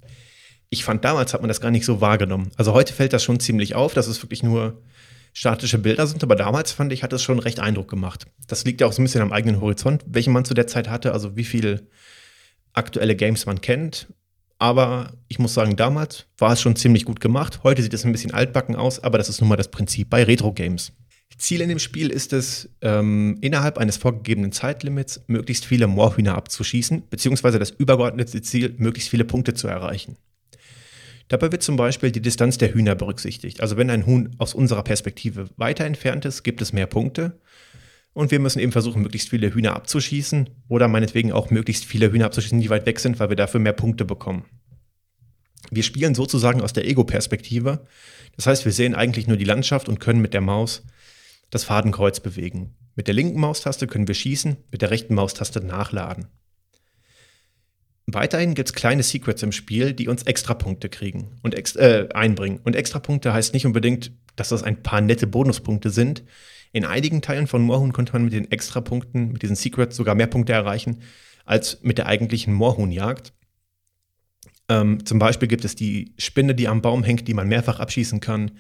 Ich 0.69 0.85
fand, 0.85 1.05
damals 1.05 1.35
hat 1.35 1.41
man 1.41 1.49
das 1.49 1.61
gar 1.61 1.71
nicht 1.71 1.85
so 1.85 2.01
wahrgenommen. 2.01 2.53
Also 2.57 2.73
heute 2.73 2.93
fällt 2.93 3.13
das 3.13 3.25
schon 3.25 3.41
ziemlich 3.41 3.75
auf, 3.75 3.95
dass 3.95 4.07
es 4.07 4.23
wirklich 4.23 4.43
nur 4.43 4.81
statische 5.33 5.79
Bilder 5.79 6.07
sind, 6.07 6.23
aber 6.23 6.37
damals 6.37 6.73
fand 6.73 6.93
ich, 6.93 7.03
hat 7.03 7.13
es 7.13 7.23
schon 7.23 7.39
recht 7.39 7.61
Eindruck 7.61 7.89
gemacht. 7.89 8.27
Das 8.49 8.65
liegt 8.65 8.81
ja 8.81 8.87
auch 8.87 8.93
so 8.93 9.01
ein 9.01 9.05
bisschen 9.05 9.23
am 9.23 9.33
eigenen 9.33 9.61
Horizont, 9.61 10.05
welchen 10.07 10.33
man 10.33 10.45
zu 10.45 10.55
der 10.55 10.67
Zeit 10.67 10.89
hatte, 10.89 11.13
also 11.13 11.37
wie 11.37 11.45
viele 11.45 11.87
aktuelle 12.73 13.17
Games 13.17 13.47
man 13.47 13.61
kennt. 13.61 14.09
Aber 14.59 15.15
ich 15.29 15.39
muss 15.39 15.55
sagen, 15.55 15.77
damals 15.77 16.27
war 16.37 16.53
es 16.53 16.61
schon 16.61 16.77
ziemlich 16.77 17.05
gut 17.05 17.21
gemacht. 17.21 17.61
Heute 17.63 17.83
sieht 17.83 17.95
es 17.95 18.05
ein 18.05 18.13
bisschen 18.13 18.35
altbacken 18.35 18.77
aus, 18.77 19.03
aber 19.03 19.17
das 19.17 19.29
ist 19.29 19.41
nun 19.41 19.49
mal 19.49 19.57
das 19.57 19.71
Prinzip 19.71 20.11
bei 20.11 20.23
Retro-Games. 20.25 20.93
Ziel 21.41 21.61
in 21.61 21.69
dem 21.69 21.79
Spiel 21.79 22.11
ist 22.11 22.33
es, 22.33 22.69
ähm, 22.83 23.39
innerhalb 23.41 23.79
eines 23.79 23.97
vorgegebenen 23.97 24.53
Zeitlimits 24.53 25.23
möglichst 25.27 25.65
viele 25.65 25.87
Moorhühner 25.87 26.37
abzuschießen, 26.37 27.09
beziehungsweise 27.09 27.59
das 27.59 27.71
übergeordnete 27.71 28.43
Ziel, 28.43 28.75
möglichst 28.79 29.11
viele 29.11 29.25
Punkte 29.25 29.55
zu 29.55 29.67
erreichen. 29.67 30.17
Dabei 31.31 31.53
wird 31.53 31.63
zum 31.63 31.77
Beispiel 31.77 32.11
die 32.11 32.21
Distanz 32.21 32.59
der 32.59 32.75
Hühner 32.75 32.97
berücksichtigt. 32.97 33.61
Also 33.61 33.77
wenn 33.77 33.89
ein 33.89 34.05
Huhn 34.05 34.35
aus 34.39 34.53
unserer 34.53 34.83
Perspektive 34.83 35.49
weiter 35.57 35.85
entfernt 35.85 36.25
ist, 36.25 36.43
gibt 36.43 36.61
es 36.61 36.73
mehr 36.73 36.89
Punkte. 36.89 37.39
Und 38.13 38.33
wir 38.33 38.41
müssen 38.41 38.59
eben 38.59 38.73
versuchen, 38.73 39.01
möglichst 39.01 39.29
viele 39.29 39.55
Hühner 39.55 39.77
abzuschießen 39.77 40.51
oder 40.67 40.89
meinetwegen 40.89 41.31
auch 41.31 41.51
möglichst 41.51 41.85
viele 41.85 42.11
Hühner 42.11 42.27
abzuschießen, 42.27 42.61
die 42.61 42.69
weit 42.69 42.85
weg 42.85 42.99
sind, 42.99 43.21
weil 43.21 43.29
wir 43.29 43.37
dafür 43.37 43.61
mehr 43.61 43.73
Punkte 43.73 44.05
bekommen. 44.05 44.45
Wir 45.71 45.85
spielen 45.85 46.17
sozusagen 46.17 46.63
aus 46.63 46.73
der 46.73 46.89
Ego-Perspektive. 46.89 47.87
Das 48.35 48.49
heißt, 48.49 48.65
wir 48.65 48.73
sehen 48.73 48.97
eigentlich 48.97 49.29
nur 49.29 49.37
die 49.37 49.45
Landschaft 49.45 49.89
und 49.89 50.01
können 50.01 50.21
mit 50.21 50.35
der 50.35 50.41
Maus 50.41 50.83
das 51.51 51.63
Fadenkreuz 51.63 52.19
bewegen. 52.19 52.75
Mit 52.97 53.07
der 53.07 53.15
linken 53.15 53.39
Maustaste 53.39 53.87
können 53.87 54.09
wir 54.09 54.17
schießen, 54.17 54.57
mit 54.73 54.83
der 54.83 54.91
rechten 54.91 55.15
Maustaste 55.15 55.65
nachladen. 55.65 56.27
Weiterhin 58.15 58.55
gibt 58.55 58.69
es 58.69 58.75
kleine 58.75 59.03
Secrets 59.03 59.43
im 59.43 59.53
Spiel, 59.53 59.93
die 59.93 60.09
uns 60.09 60.23
Extrapunkte 60.23 60.89
kriegen 60.89 61.39
und 61.43 61.55
ex 61.55 61.77
äh, 61.77 62.09
einbringen. 62.15 62.61
Und 62.65 62.77
Extrapunkte 62.77 63.33
heißt 63.33 63.55
nicht 63.55 63.67
unbedingt, 63.67 64.13
dass 64.37 64.51
das 64.51 64.63
ein 64.63 64.83
paar 64.83 65.01
nette 65.01 65.27
Bonuspunkte 65.27 65.91
sind. 65.91 66.25
In 66.73 66.85
einigen 66.85 67.21
Teilen 67.21 67.47
von 67.47 67.63
Moorhuhn 67.63 67.93
konnte 67.93 68.13
man 68.13 68.25
mit 68.25 68.33
den 68.33 68.51
Extrapunkten, 68.51 69.33
mit 69.33 69.43
diesen 69.43 69.57
Secrets 69.57 69.97
sogar 69.97 70.15
mehr 70.15 70.29
Punkte 70.29 70.53
erreichen 70.53 71.03
als 71.45 71.83
mit 71.83 71.99
der 71.99 72.07
eigentlichen 72.07 72.55
Moorhuhnjagd. 72.55 73.33
Ähm, 74.69 75.05
zum 75.05 75.19
Beispiel 75.19 75.49
gibt 75.49 75.65
es 75.65 75.75
die 75.75 76.15
Spinne, 76.17 76.55
die 76.55 76.69
am 76.69 76.81
Baum 76.81 77.03
hängt, 77.03 77.27
die 77.27 77.35
man 77.35 77.49
mehrfach 77.49 77.81
abschießen 77.81 78.21
kann. 78.21 78.53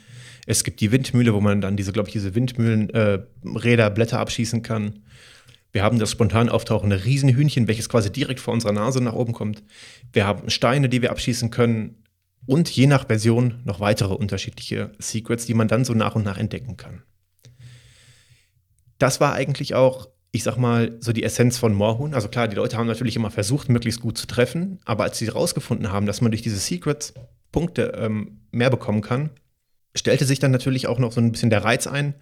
Es 0.46 0.64
gibt 0.64 0.80
die 0.80 0.90
Windmühle, 0.90 1.32
wo 1.32 1.40
man 1.40 1.60
dann 1.60 1.76
diese, 1.76 1.92
glaube 1.92 2.08
ich, 2.08 2.12
diese 2.12 2.34
Windmühlenräder, 2.34 3.86
äh, 3.86 3.90
Blätter 3.90 4.18
abschießen 4.18 4.62
kann. 4.62 5.04
Wir 5.72 5.82
haben 5.82 5.98
das 5.98 6.10
spontan 6.10 6.48
auftauchende 6.48 7.04
Riesenhühnchen, 7.04 7.68
welches 7.68 7.88
quasi 7.88 8.10
direkt 8.10 8.40
vor 8.40 8.54
unserer 8.54 8.72
Nase 8.72 9.00
nach 9.00 9.12
oben 9.12 9.32
kommt. 9.32 9.62
Wir 10.12 10.26
haben 10.26 10.50
Steine, 10.50 10.88
die 10.88 11.02
wir 11.02 11.10
abschießen 11.10 11.50
können. 11.50 12.02
Und 12.46 12.70
je 12.70 12.86
nach 12.86 13.06
Version 13.06 13.60
noch 13.64 13.80
weitere 13.80 14.14
unterschiedliche 14.14 14.92
Secrets, 14.98 15.46
die 15.46 15.54
man 15.54 15.68
dann 15.68 15.84
so 15.84 15.92
nach 15.94 16.14
und 16.14 16.24
nach 16.24 16.38
entdecken 16.38 16.76
kann. 16.76 17.02
Das 18.98 19.20
war 19.20 19.34
eigentlich 19.34 19.74
auch, 19.74 20.08
ich 20.32 20.42
sag 20.42 20.56
mal, 20.56 20.96
so 21.00 21.12
die 21.12 21.22
Essenz 21.22 21.58
von 21.58 21.74
Moorhuhn. 21.74 22.14
Also 22.14 22.28
klar, 22.28 22.48
die 22.48 22.56
Leute 22.56 22.76
haben 22.76 22.86
natürlich 22.86 23.16
immer 23.16 23.30
versucht, 23.30 23.68
möglichst 23.68 24.00
gut 24.00 24.18
zu 24.18 24.26
treffen, 24.26 24.80
aber 24.84 25.04
als 25.04 25.18
sie 25.18 25.26
herausgefunden 25.26 25.92
haben, 25.92 26.06
dass 26.06 26.20
man 26.20 26.30
durch 26.30 26.42
diese 26.42 26.58
Secrets 26.58 27.14
Punkte 27.52 27.92
ähm, 27.96 28.40
mehr 28.50 28.70
bekommen 28.70 29.02
kann, 29.02 29.30
stellte 29.94 30.24
sich 30.24 30.38
dann 30.38 30.50
natürlich 30.50 30.86
auch 30.86 30.98
noch 30.98 31.12
so 31.12 31.20
ein 31.20 31.32
bisschen 31.32 31.50
der 31.50 31.64
Reiz 31.64 31.86
ein, 31.86 32.14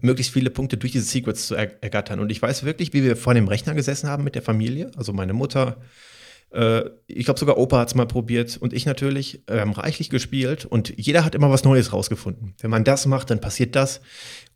möglichst 0.00 0.32
viele 0.32 0.50
Punkte 0.50 0.76
durch 0.76 0.92
diese 0.92 1.04
Secrets 1.04 1.46
zu 1.46 1.54
ergattern. 1.54 2.20
Und 2.20 2.30
ich 2.30 2.40
weiß 2.40 2.64
wirklich, 2.64 2.92
wie 2.92 3.02
wir 3.02 3.16
vor 3.16 3.34
dem 3.34 3.48
Rechner 3.48 3.74
gesessen 3.74 4.08
haben 4.08 4.24
mit 4.24 4.34
der 4.34 4.42
Familie, 4.42 4.90
also 4.96 5.12
meine 5.12 5.32
Mutter, 5.32 5.78
äh, 6.52 6.84
ich 7.06 7.24
glaube 7.24 7.40
sogar 7.40 7.58
Opa 7.58 7.78
hat 7.78 7.88
es 7.88 7.94
mal 7.94 8.06
probiert 8.06 8.56
und 8.56 8.72
ich 8.72 8.86
natürlich, 8.86 9.42
äh, 9.48 9.60
haben 9.60 9.72
reichlich 9.72 10.10
gespielt 10.10 10.64
und 10.64 10.92
jeder 10.96 11.24
hat 11.24 11.34
immer 11.34 11.50
was 11.50 11.64
Neues 11.64 11.92
rausgefunden. 11.92 12.54
Wenn 12.60 12.70
man 12.70 12.84
das 12.84 13.06
macht, 13.06 13.30
dann 13.30 13.40
passiert 13.40 13.74
das. 13.76 14.00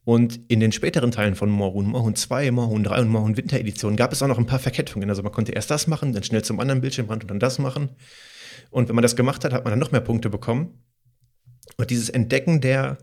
Und 0.05 0.41
in 0.49 0.61
den 0.61 0.73
späteren 0.73 1.11
Teilen 1.11 1.35
von 1.35 1.50
Morhun, 1.50 1.87
Morhun 1.87 2.17
2, 2.17 2.50
Morhun 2.53 2.85
3 2.85 3.03
und 3.03 3.09
Morhun 3.09 3.37
Winteredition 3.37 3.97
gab 3.97 4.12
es 4.12 4.23
auch 4.23 4.29
noch 4.29 4.38
ein 4.38 4.47
paar 4.47 4.59
Verkettungen. 4.59 5.11
Also 5.11 5.23
man 5.23 5.33
konnte 5.33 5.53
erst 5.53 5.71
das 5.71 5.87
machen, 5.87 6.12
dann 6.12 6.23
schnell 6.23 6.43
zum 6.43 6.59
anderen 6.59 6.81
Bildschirmrand 6.81 7.25
und 7.25 7.31
dann 7.31 7.38
das 7.38 7.59
machen. 7.59 7.91
Und 8.71 8.88
wenn 8.88 8.94
man 8.94 9.03
das 9.03 9.15
gemacht 9.15 9.44
hat, 9.44 9.53
hat 9.53 9.65
man 9.65 9.73
dann 9.73 9.79
noch 9.79 9.93
mehr 9.93 10.00
Punkte 10.00 10.31
bekommen. 10.31 10.83
Und 11.76 11.91
dieses 11.91 12.09
Entdecken 12.09 12.61
der 12.61 12.99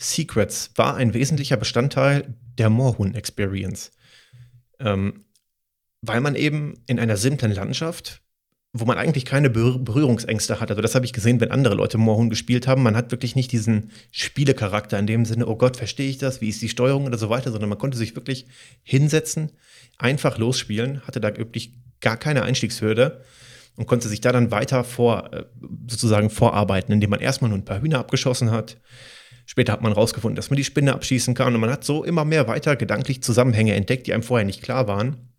Secrets 0.00 0.70
war 0.76 0.96
ein 0.96 1.14
wesentlicher 1.14 1.56
Bestandteil 1.56 2.34
der 2.58 2.70
Moorhuhn 2.70 3.14
Experience. 3.14 3.92
Ähm, 4.78 5.24
weil 6.00 6.20
man 6.22 6.34
eben 6.34 6.82
in 6.86 6.98
einer 6.98 7.18
simplen 7.18 7.52
Landschaft, 7.52 8.22
wo 8.72 8.86
man 8.86 8.96
eigentlich 8.96 9.26
keine 9.26 9.50
Berührungsängste 9.50 10.58
hat, 10.60 10.70
also 10.70 10.80
das 10.80 10.94
habe 10.94 11.04
ich 11.04 11.12
gesehen, 11.12 11.40
wenn 11.40 11.50
andere 11.50 11.74
Leute 11.74 11.98
Moorhuhn 11.98 12.30
gespielt 12.30 12.66
haben, 12.66 12.82
man 12.82 12.96
hat 12.96 13.10
wirklich 13.10 13.36
nicht 13.36 13.52
diesen 13.52 13.90
Spielecharakter 14.10 14.98
in 14.98 15.06
dem 15.06 15.24
Sinne, 15.26 15.46
oh 15.46 15.56
Gott, 15.56 15.76
verstehe 15.76 16.08
ich 16.08 16.18
das, 16.18 16.40
wie 16.40 16.48
ist 16.48 16.62
die 16.62 16.68
Steuerung 16.70 17.04
oder 17.04 17.18
so 17.18 17.28
weiter, 17.28 17.50
sondern 17.50 17.68
man 17.68 17.78
konnte 17.78 17.98
sich 17.98 18.16
wirklich 18.16 18.46
hinsetzen, 18.82 19.52
einfach 19.98 20.38
losspielen, 20.38 21.06
hatte 21.06 21.20
da 21.20 21.36
wirklich 21.36 21.74
gar 22.00 22.16
keine 22.16 22.42
Einstiegshürde 22.42 23.22
und 23.76 23.86
konnte 23.86 24.08
sich 24.08 24.22
da 24.22 24.32
dann 24.32 24.50
weiter 24.50 24.84
vor, 24.84 25.32
äh, 25.34 25.44
sozusagen 25.88 26.30
vorarbeiten, 26.30 26.92
indem 26.92 27.10
man 27.10 27.20
erstmal 27.20 27.50
nur 27.50 27.58
ein 27.58 27.64
paar 27.66 27.82
Hühner 27.82 27.98
abgeschossen 27.98 28.50
hat. 28.50 28.78
Später 29.50 29.72
hat 29.72 29.82
man 29.82 29.94
herausgefunden, 29.94 30.36
dass 30.36 30.48
man 30.48 30.58
die 30.58 30.64
Spinne 30.64 30.94
abschießen 30.94 31.34
kann 31.34 31.52
und 31.56 31.60
man 31.60 31.70
hat 31.70 31.82
so 31.82 32.04
immer 32.04 32.24
mehr 32.24 32.46
weiter 32.46 32.76
gedanklich 32.76 33.20
Zusammenhänge 33.20 33.74
entdeckt, 33.74 34.06
die 34.06 34.14
einem 34.14 34.22
vorher 34.22 34.46
nicht 34.46 34.62
klar 34.62 34.86
waren. 34.86 35.32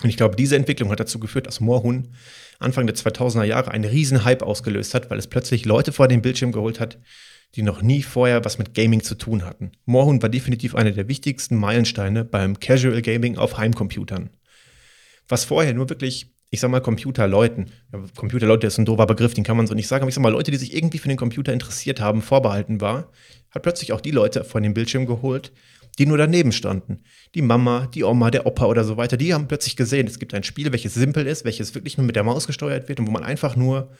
Und 0.00 0.08
ich 0.08 0.16
glaube, 0.16 0.36
diese 0.36 0.54
Entwicklung 0.54 0.92
hat 0.92 1.00
dazu 1.00 1.18
geführt, 1.18 1.48
dass 1.48 1.58
Moorhuhn 1.58 2.14
Anfang 2.60 2.86
der 2.86 2.94
2000er 2.94 3.42
Jahre 3.42 3.72
einen 3.72 3.82
riesen 3.82 4.22
Hype 4.22 4.42
ausgelöst 4.42 4.94
hat, 4.94 5.10
weil 5.10 5.18
es 5.18 5.26
plötzlich 5.26 5.64
Leute 5.64 5.90
vor 5.90 6.06
den 6.06 6.22
Bildschirm 6.22 6.52
geholt 6.52 6.78
hat, 6.78 7.00
die 7.56 7.62
noch 7.62 7.82
nie 7.82 8.04
vorher 8.04 8.44
was 8.44 8.58
mit 8.58 8.74
Gaming 8.74 9.02
zu 9.02 9.16
tun 9.16 9.44
hatten. 9.44 9.72
Moorhuhn 9.86 10.22
war 10.22 10.28
definitiv 10.28 10.76
einer 10.76 10.92
der 10.92 11.08
wichtigsten 11.08 11.56
Meilensteine 11.56 12.24
beim 12.24 12.60
Casual 12.60 13.02
Gaming 13.02 13.38
auf 13.38 13.58
Heimcomputern. 13.58 14.30
Was 15.26 15.44
vorher 15.44 15.74
nur 15.74 15.88
wirklich 15.88 16.32
ich 16.52 16.60
sag 16.60 16.70
mal, 16.70 16.80
Computerleuten, 16.80 17.70
ja, 17.92 18.04
Computerleute 18.14 18.66
ist 18.66 18.76
ein 18.76 18.84
doofer 18.84 19.06
Begriff, 19.06 19.32
den 19.32 19.42
kann 19.42 19.56
man 19.56 19.66
so 19.66 19.72
nicht 19.72 19.88
sagen, 19.88 20.02
aber 20.02 20.10
ich 20.10 20.14
sag 20.14 20.20
mal, 20.20 20.28
Leute, 20.28 20.50
die 20.50 20.58
sich 20.58 20.76
irgendwie 20.76 20.98
für 20.98 21.08
den 21.08 21.16
Computer 21.16 21.50
interessiert 21.50 21.98
haben, 21.98 22.20
vorbehalten 22.20 22.82
war, 22.82 23.10
hat 23.50 23.62
plötzlich 23.62 23.94
auch 23.94 24.02
die 24.02 24.10
Leute 24.10 24.44
von 24.44 24.62
dem 24.62 24.74
Bildschirm 24.74 25.06
geholt, 25.06 25.50
die 25.98 26.04
nur 26.04 26.18
daneben 26.18 26.52
standen. 26.52 27.04
Die 27.34 27.40
Mama, 27.40 27.86
die 27.86 28.04
Oma, 28.04 28.30
der 28.30 28.44
Opa 28.44 28.66
oder 28.66 28.84
so 28.84 28.98
weiter, 28.98 29.16
die 29.16 29.32
haben 29.32 29.48
plötzlich 29.48 29.76
gesehen, 29.76 30.06
es 30.06 30.18
gibt 30.18 30.34
ein 30.34 30.44
Spiel, 30.44 30.70
welches 30.72 30.92
simpel 30.92 31.26
ist, 31.26 31.46
welches 31.46 31.74
wirklich 31.74 31.96
nur 31.96 32.04
mit 32.04 32.16
der 32.16 32.22
Maus 32.22 32.46
gesteuert 32.46 32.86
wird 32.90 33.00
und 33.00 33.06
wo 33.06 33.12
man 33.12 33.24
einfach 33.24 33.56
nur 33.56 33.90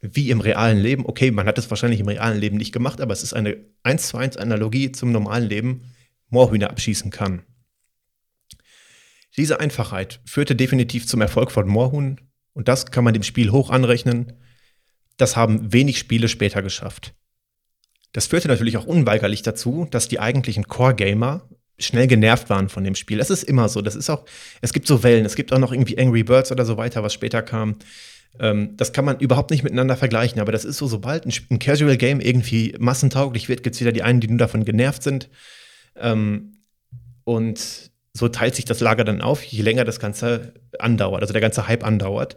wie 0.00 0.30
im 0.30 0.40
realen 0.40 0.78
Leben, 0.78 1.06
okay, 1.06 1.32
man 1.32 1.48
hat 1.48 1.58
es 1.58 1.70
wahrscheinlich 1.70 1.98
im 1.98 2.06
realen 2.06 2.38
Leben 2.38 2.56
nicht 2.56 2.72
gemacht, 2.72 3.00
aber 3.00 3.14
es 3.14 3.24
ist 3.24 3.34
eine 3.34 3.56
1 3.82 4.06
zu 4.06 4.16
1 4.16 4.36
Analogie 4.36 4.92
zum 4.92 5.10
normalen 5.10 5.48
Leben, 5.48 5.82
Moorhühner 6.28 6.70
abschießen 6.70 7.10
kann. 7.10 7.42
Diese 9.36 9.60
Einfachheit 9.60 10.20
führte 10.24 10.56
definitiv 10.56 11.06
zum 11.06 11.20
Erfolg 11.20 11.50
von 11.50 11.68
Moorhuhn 11.68 12.20
und 12.54 12.68
das 12.68 12.90
kann 12.90 13.04
man 13.04 13.14
dem 13.14 13.22
Spiel 13.22 13.50
hoch 13.50 13.70
anrechnen. 13.70 14.32
Das 15.16 15.36
haben 15.36 15.72
wenig 15.72 15.98
Spiele 15.98 16.28
später 16.28 16.62
geschafft. 16.62 17.14
Das 18.12 18.26
führte 18.26 18.48
natürlich 18.48 18.78
auch 18.78 18.86
unweigerlich 18.86 19.42
dazu, 19.42 19.86
dass 19.90 20.08
die 20.08 20.20
eigentlichen 20.20 20.68
Core-Gamer 20.68 21.48
schnell 21.78 22.06
genervt 22.06 22.48
waren 22.48 22.70
von 22.70 22.84
dem 22.84 22.94
Spiel. 22.94 23.18
Das 23.18 23.28
ist 23.28 23.42
immer 23.42 23.68
so. 23.68 23.82
Das 23.82 23.94
ist 23.94 24.08
auch, 24.08 24.24
es 24.62 24.72
gibt 24.72 24.86
so 24.86 25.02
Wellen. 25.02 25.26
Es 25.26 25.36
gibt 25.36 25.52
auch 25.52 25.58
noch 25.58 25.72
irgendwie 25.72 25.98
Angry 25.98 26.22
Birds 26.22 26.50
oder 26.50 26.64
so 26.64 26.78
weiter, 26.78 27.02
was 27.02 27.12
später 27.12 27.42
kam. 27.42 27.76
Ähm, 28.38 28.76
das 28.76 28.92
kann 28.92 29.04
man 29.04 29.20
überhaupt 29.20 29.50
nicht 29.50 29.62
miteinander 29.62 29.96
vergleichen, 29.96 30.40
aber 30.40 30.52
das 30.52 30.64
ist 30.64 30.78
so, 30.78 30.86
sobald 30.86 31.26
ein, 31.26 31.32
ein 31.50 31.58
Casual 31.58 31.96
Game 31.96 32.20
irgendwie 32.20 32.74
massentauglich 32.78 33.48
wird, 33.48 33.62
gibt 33.62 33.74
es 33.74 33.80
wieder 33.80 33.92
die 33.92 34.02
einen, 34.02 34.20
die 34.20 34.28
nur 34.28 34.38
davon 34.38 34.64
genervt 34.64 35.02
sind. 35.02 35.28
Ähm, 35.96 36.52
und 37.24 37.90
so 38.16 38.28
teilt 38.28 38.54
sich 38.54 38.64
das 38.64 38.80
Lager 38.80 39.04
dann 39.04 39.20
auf, 39.20 39.42
je 39.42 39.62
länger 39.62 39.84
das 39.84 40.00
Ganze 40.00 40.54
andauert, 40.78 41.20
also 41.20 41.32
der 41.32 41.42
ganze 41.42 41.68
Hype 41.68 41.84
andauert. 41.84 42.36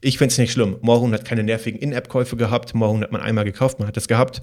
Ich 0.00 0.18
finde 0.18 0.32
es 0.32 0.38
nicht 0.38 0.52
schlimm. 0.52 0.78
Morgen 0.80 1.12
hat 1.12 1.24
keine 1.24 1.42
nervigen 1.42 1.78
In-App-Käufe 1.78 2.36
gehabt. 2.36 2.74
Morgen 2.74 3.02
hat 3.02 3.12
man 3.12 3.20
einmal 3.20 3.44
gekauft, 3.44 3.78
man 3.78 3.88
hat 3.88 3.96
es 3.96 4.08
gehabt. 4.08 4.42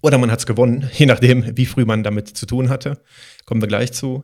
Oder 0.00 0.18
man 0.18 0.30
hat 0.30 0.38
es 0.38 0.46
gewonnen, 0.46 0.88
je 0.94 1.06
nachdem, 1.06 1.56
wie 1.56 1.66
früh 1.66 1.84
man 1.84 2.04
damit 2.04 2.28
zu 2.28 2.46
tun 2.46 2.68
hatte. 2.68 3.02
Kommen 3.46 3.60
wir 3.60 3.68
gleich 3.68 3.92
zu. 3.92 4.22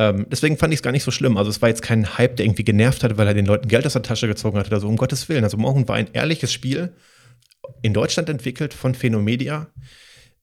Ähm, 0.00 0.26
deswegen 0.30 0.56
fand 0.56 0.72
ich 0.72 0.78
es 0.78 0.82
gar 0.82 0.92
nicht 0.92 1.04
so 1.04 1.10
schlimm. 1.10 1.36
Also 1.36 1.50
es 1.50 1.62
war 1.62 1.68
jetzt 1.68 1.82
kein 1.82 2.18
Hype, 2.18 2.36
der 2.36 2.46
irgendwie 2.46 2.64
genervt 2.64 3.04
hat, 3.04 3.16
weil 3.16 3.26
er 3.26 3.34
den 3.34 3.46
Leuten 3.46 3.68
Geld 3.68 3.86
aus 3.86 3.92
der 3.92 4.02
Tasche 4.02 4.26
gezogen 4.26 4.58
hat 4.58 4.66
oder 4.66 4.80
so, 4.80 4.88
um 4.88 4.96
Gottes 4.96 5.28
Willen. 5.28 5.44
Also 5.44 5.56
Morgen 5.56 5.86
war 5.86 5.96
ein 5.96 6.08
ehrliches 6.12 6.52
Spiel, 6.52 6.94
in 7.82 7.94
Deutschland 7.94 8.28
entwickelt 8.28 8.74
von 8.74 8.94
Phenomedia, 8.94 9.68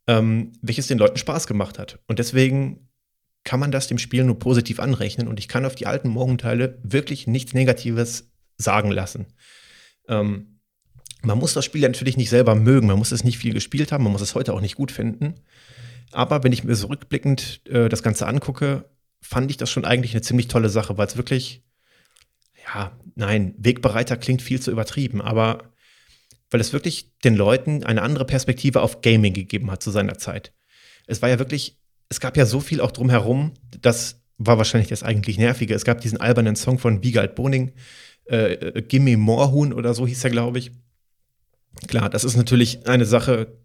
ähm, 0.08 0.54
welches 0.62 0.88
den 0.88 0.98
Leuten 0.98 1.18
Spaß 1.18 1.48
gemacht 1.48 1.80
hat. 1.80 2.00
Und 2.08 2.20
deswegen 2.20 2.85
kann 3.46 3.60
man 3.60 3.72
das 3.72 3.88
dem 3.88 3.98
Spiel 3.98 4.26
nur 4.26 4.38
positiv 4.38 4.80
anrechnen 4.80 5.30
und 5.30 5.40
ich 5.40 5.48
kann 5.48 5.66
auf 5.66 5.76
die 5.76 5.88
alten 5.88 6.10
Morgenteile 6.10 6.78
wirklich 6.84 7.28
nichts 7.28 7.54
Negatives 7.54 8.30
sagen 8.58 8.92
lassen. 8.92 9.28
Ähm, 10.10 10.60
man 11.22 11.38
muss 11.38 11.54
das 11.54 11.64
Spiel 11.64 11.82
natürlich 11.82 12.18
nicht 12.18 12.30
selber 12.30 12.56
mögen, 12.56 12.88
man 12.88 12.98
muss 12.98 13.12
es 13.12 13.24
nicht 13.24 13.38
viel 13.38 13.54
gespielt 13.54 13.92
haben, 13.92 14.04
man 14.04 14.12
muss 14.12 14.22
es 14.22 14.36
heute 14.36 14.54
auch 14.54 14.62
nicht 14.62 14.76
gut 14.76 14.92
finden. 14.92 15.36
Aber 16.12 16.44
wenn 16.44 16.52
ich 16.52 16.64
mir 16.64 16.76
so 16.76 16.88
rückblickend 16.88 17.62
äh, 17.70 17.88
das 17.88 18.04
Ganze 18.04 18.28
angucke, 18.28 18.90
fand 19.22 19.50
ich 19.50 19.58
das 19.58 19.72
schon 19.72 19.86
eigentlich 19.86 20.14
eine 20.14 20.22
ziemlich 20.22 20.48
tolle 20.48 20.70
Sache, 20.70 20.98
weil 20.98 21.08
es 21.08 21.18
wirklich, 21.18 21.64
ja, 22.66 22.98
nein, 23.16 23.56
Wegbereiter 23.58 24.18
klingt 24.18 24.42
viel 24.42 24.60
zu 24.60 24.72
übertrieben, 24.72 25.22
aber 25.22 25.72
weil 26.52 26.62
es 26.62 26.74
wirklich 26.74 27.18
den 27.24 27.36
Leuten 27.36 27.84
eine 27.84 28.02
andere 28.02 28.26
Perspektive 28.26 28.82
auf 28.82 29.02
Gaming 29.02 29.34
gegeben 29.34 29.72
hat 29.72 29.82
zu 29.82 29.92
seiner 29.92 30.18
Zeit. 30.18 30.54
Es 31.08 31.22
war 31.22 31.30
ja 31.30 31.40
wirklich, 31.40 31.80
es 32.10 32.20
gab 32.20 32.38
ja 32.38 32.46
so 32.46 32.60
viel 32.60 32.82
auch 32.82 32.92
drumherum, 32.92 33.54
das 33.82 34.22
war 34.38 34.58
wahrscheinlich 34.58 34.90
das 34.90 35.04
eigentlich 35.04 35.38
Nervige. 35.38 35.74
Es 35.74 35.86
gab 35.86 36.02
diesen 36.02 36.20
albernen 36.20 36.56
Song 36.56 36.78
von 36.78 37.04
Wiegald 37.04 37.36
Boning, 37.36 37.72
äh, 38.30 38.54
äh 38.54 38.82
Gimme 38.82 39.18
Moorhuhn 39.18 39.74
oder 39.74 39.94
so 39.94 40.06
hieß 40.06 40.24
er, 40.24 40.30
glaube 40.30 40.60
ich. 40.60 40.72
Klar, 41.88 42.10
das 42.10 42.24
ist 42.24 42.36
natürlich 42.36 42.88
eine 42.88 43.06
Sache, 43.06 43.58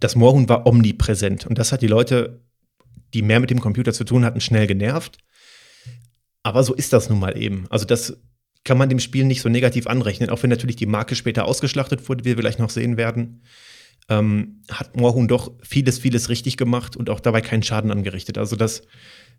das 0.00 0.16
Moorhuhn 0.16 0.48
war 0.48 0.66
omnipräsent 0.66 1.46
und 1.46 1.58
das 1.58 1.72
hat 1.72 1.82
die 1.82 1.86
Leute, 1.86 2.42
die 3.14 3.22
mehr 3.22 3.40
mit 3.40 3.50
dem 3.50 3.60
Computer 3.60 3.92
zu 3.92 4.04
tun 4.04 4.24
hatten, 4.24 4.40
schnell 4.40 4.66
genervt. 4.66 5.18
Aber 6.42 6.62
so 6.62 6.74
ist 6.74 6.92
das 6.92 7.08
nun 7.08 7.20
mal 7.20 7.38
eben. 7.38 7.66
Also 7.70 7.86
das 7.86 8.18
kann 8.64 8.78
man 8.78 8.88
dem 8.88 8.98
Spiel 8.98 9.24
nicht 9.24 9.40
so 9.40 9.48
negativ 9.48 9.86
anrechnen, 9.86 10.30
auch 10.30 10.42
wenn 10.42 10.50
natürlich 10.50 10.76
die 10.76 10.86
Marke 10.86 11.14
später 11.14 11.44
ausgeschlachtet 11.44 12.08
wurde, 12.08 12.24
wie 12.24 12.30
wir 12.30 12.42
gleich 12.42 12.58
noch 12.58 12.70
sehen 12.70 12.96
werden. 12.96 13.42
Ähm, 14.08 14.62
hat 14.70 14.96
Moorhuhn 14.96 15.28
doch 15.28 15.52
vieles, 15.62 15.98
vieles 15.98 16.28
richtig 16.28 16.56
gemacht 16.56 16.96
und 16.96 17.08
auch 17.08 17.20
dabei 17.20 17.40
keinen 17.40 17.62
Schaden 17.62 17.90
angerichtet. 17.90 18.36
Also 18.36 18.54
das, 18.54 18.82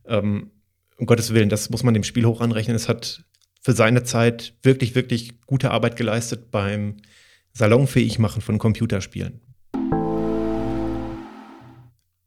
ähm, 0.07 0.51
um 0.97 1.05
Gottes 1.05 1.33
Willen, 1.33 1.49
das 1.49 1.69
muss 1.69 1.83
man 1.83 1.93
dem 1.93 2.03
Spiel 2.03 2.25
hoch 2.25 2.41
anrechnen. 2.41 2.75
Es 2.75 2.89
hat 2.89 3.23
für 3.61 3.73
seine 3.73 4.03
Zeit 4.03 4.55
wirklich, 4.63 4.95
wirklich 4.95 5.41
gute 5.41 5.71
Arbeit 5.71 5.95
geleistet 5.95 6.51
beim 6.51 6.97
salonfähig 7.53 8.19
machen 8.19 8.41
von 8.41 8.57
Computerspielen. 8.57 9.41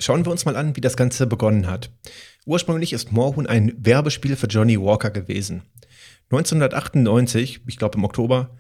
Schauen 0.01 0.25
wir 0.25 0.31
uns 0.31 0.45
mal 0.45 0.57
an, 0.57 0.77
wie 0.77 0.81
das 0.81 0.97
Ganze 0.97 1.27
begonnen 1.27 1.67
hat. 1.67 1.91
Ursprünglich 2.47 2.93
ist 2.93 3.13
Moorhuhn 3.13 3.47
ein 3.47 3.75
Werbespiel 3.79 4.37
für 4.37 4.47
Johnny 4.47 4.81
Walker 4.81 5.11
gewesen. 5.11 5.63
1998, 6.31 7.63
ich 7.67 7.77
glaube 7.79 7.99
im 7.99 8.05
Oktober, 8.05 8.57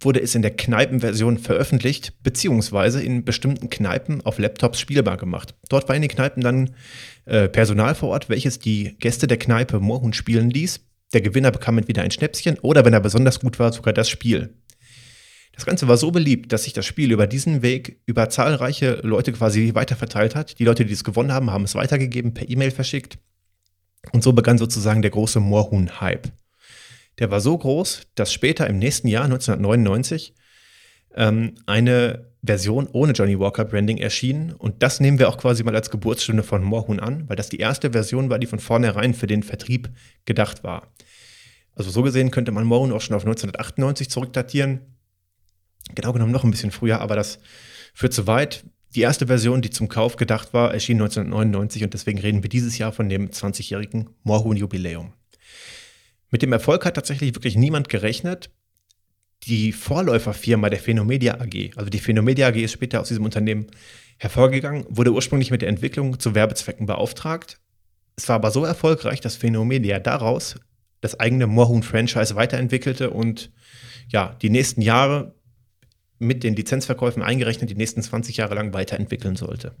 wurde 0.00 0.20
es 0.20 0.34
in 0.34 0.42
der 0.42 0.56
Kneipenversion 0.56 1.38
veröffentlicht, 1.38 2.14
beziehungsweise 2.22 3.02
in 3.02 3.24
bestimmten 3.24 3.70
Kneipen 3.70 4.20
auf 4.22 4.38
Laptops 4.38 4.80
spielbar 4.80 5.16
gemacht. 5.16 5.54
Dort 5.68 5.88
war 5.88 5.96
in 5.96 6.02
den 6.02 6.10
Kneipen 6.10 6.42
dann 6.42 6.70
äh, 7.26 7.48
Personal 7.48 7.94
vor 7.94 8.10
Ort, 8.10 8.28
welches 8.28 8.58
die 8.58 8.96
Gäste 8.98 9.26
der 9.26 9.38
Kneipe 9.38 9.80
Moorhuhn 9.80 10.12
spielen 10.12 10.50
ließ. 10.50 10.80
Der 11.12 11.20
Gewinner 11.20 11.50
bekam 11.50 11.78
entweder 11.78 12.02
ein 12.02 12.10
Schnäpschen 12.10 12.58
oder, 12.60 12.84
wenn 12.84 12.92
er 12.92 13.00
besonders 13.00 13.40
gut 13.40 13.58
war, 13.58 13.72
sogar 13.72 13.92
das 13.92 14.08
Spiel. 14.08 14.54
Das 15.52 15.66
Ganze 15.66 15.88
war 15.88 15.96
so 15.96 16.10
beliebt, 16.10 16.52
dass 16.52 16.64
sich 16.64 16.72
das 16.72 16.86
Spiel 16.86 17.12
über 17.12 17.26
diesen 17.26 17.60
Weg 17.60 18.00
über 18.06 18.30
zahlreiche 18.30 19.00
Leute 19.02 19.32
quasi 19.32 19.74
weiterverteilt 19.74 20.34
hat. 20.34 20.58
Die 20.58 20.64
Leute, 20.64 20.86
die 20.86 20.92
es 20.92 21.04
gewonnen 21.04 21.32
haben, 21.32 21.50
haben 21.50 21.64
es 21.64 21.74
weitergegeben, 21.74 22.32
per 22.32 22.48
E-Mail 22.48 22.70
verschickt. 22.70 23.18
Und 24.12 24.22
so 24.22 24.32
begann 24.32 24.56
sozusagen 24.56 25.02
der 25.02 25.10
große 25.10 25.40
Moorhuhn-Hype. 25.40 26.28
Der 27.18 27.30
war 27.30 27.40
so 27.40 27.56
groß, 27.56 28.02
dass 28.14 28.32
später 28.32 28.66
im 28.66 28.78
nächsten 28.78 29.08
Jahr, 29.08 29.24
1999, 29.24 30.34
ähm, 31.14 31.54
eine 31.66 32.30
Version 32.42 32.88
ohne 32.92 33.12
Johnny 33.12 33.38
Walker 33.38 33.64
Branding 33.64 33.98
erschien. 33.98 34.52
Und 34.52 34.82
das 34.82 35.00
nehmen 35.00 35.18
wir 35.18 35.28
auch 35.28 35.36
quasi 35.36 35.62
mal 35.62 35.74
als 35.74 35.90
Geburtsstunde 35.90 36.42
von 36.42 36.62
Moorhuhn 36.62 37.00
an, 37.00 37.28
weil 37.28 37.36
das 37.36 37.50
die 37.50 37.58
erste 37.58 37.92
Version 37.92 38.30
war, 38.30 38.38
die 38.38 38.46
von 38.46 38.60
vornherein 38.60 39.12
für 39.12 39.26
den 39.26 39.42
Vertrieb 39.42 39.90
gedacht 40.24 40.64
war. 40.64 40.94
Also 41.74 41.90
so 41.90 42.02
gesehen 42.02 42.30
könnte 42.30 42.52
man 42.52 42.64
Moorhuhn 42.64 42.92
auch 42.92 43.00
schon 43.00 43.16
auf 43.16 43.22
1998 43.22 44.08
zurückdatieren 44.08 44.80
genau 45.94 46.12
genommen 46.12 46.32
noch 46.32 46.44
ein 46.44 46.50
bisschen 46.50 46.70
früher, 46.70 47.00
aber 47.00 47.16
das 47.16 47.38
führt 47.94 48.12
zu 48.12 48.26
weit. 48.26 48.64
Die 48.94 49.02
erste 49.02 49.28
Version, 49.28 49.62
die 49.62 49.70
zum 49.70 49.88
Kauf 49.88 50.16
gedacht 50.16 50.52
war, 50.52 50.74
erschien 50.74 51.00
1999 51.00 51.84
und 51.84 51.94
deswegen 51.94 52.18
reden 52.18 52.42
wir 52.42 52.50
dieses 52.50 52.76
Jahr 52.78 52.92
von 52.92 53.08
dem 53.08 53.30
20-jährigen 53.30 54.10
Moorhuhn-Jubiläum. 54.24 55.12
Mit 56.30 56.42
dem 56.42 56.52
Erfolg 56.52 56.84
hat 56.84 56.94
tatsächlich 56.94 57.34
wirklich 57.34 57.56
niemand 57.56 57.88
gerechnet. 57.88 58.50
Die 59.44 59.72
Vorläuferfirma 59.72 60.68
der 60.68 60.78
Phenomedia 60.78 61.40
AG, 61.40 61.70
also 61.76 61.90
die 61.90 61.98
Phenomedia 61.98 62.48
AG 62.48 62.56
ist 62.56 62.72
später 62.72 63.00
aus 63.00 63.08
diesem 63.08 63.24
Unternehmen 63.24 63.66
hervorgegangen, 64.18 64.84
wurde 64.88 65.12
ursprünglich 65.12 65.50
mit 65.50 65.62
der 65.62 65.70
Entwicklung 65.70 66.20
zu 66.20 66.34
Werbezwecken 66.34 66.86
beauftragt. 66.86 67.58
Es 68.16 68.28
war 68.28 68.36
aber 68.36 68.50
so 68.50 68.64
erfolgreich, 68.64 69.20
dass 69.20 69.36
Phenomedia 69.36 69.98
daraus 69.98 70.56
das 71.00 71.18
eigene 71.18 71.46
Moorhuhn-Franchise 71.46 72.36
weiterentwickelte 72.36 73.10
und 73.10 73.50
ja, 74.08 74.36
die 74.42 74.50
nächsten 74.50 74.82
Jahre 74.82 75.34
mit 76.18 76.44
den 76.44 76.54
Lizenzverkäufen 76.54 77.22
eingerechnet 77.22 77.70
die 77.70 77.74
nächsten 77.74 78.02
20 78.02 78.36
Jahre 78.36 78.54
lang 78.54 78.74
weiterentwickeln 78.74 79.36
sollte. 79.36 79.74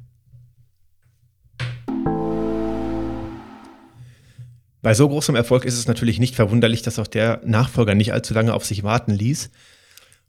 Bei 4.82 4.94
so 4.94 5.08
großem 5.08 5.36
Erfolg 5.36 5.64
ist 5.64 5.76
es 5.76 5.86
natürlich 5.86 6.18
nicht 6.18 6.34
verwunderlich, 6.34 6.82
dass 6.82 6.98
auch 6.98 7.06
der 7.06 7.40
Nachfolger 7.44 7.94
nicht 7.94 8.12
allzu 8.12 8.32
lange 8.32 8.54
auf 8.54 8.64
sich 8.64 8.82
warten 8.82 9.12
ließ. 9.12 9.50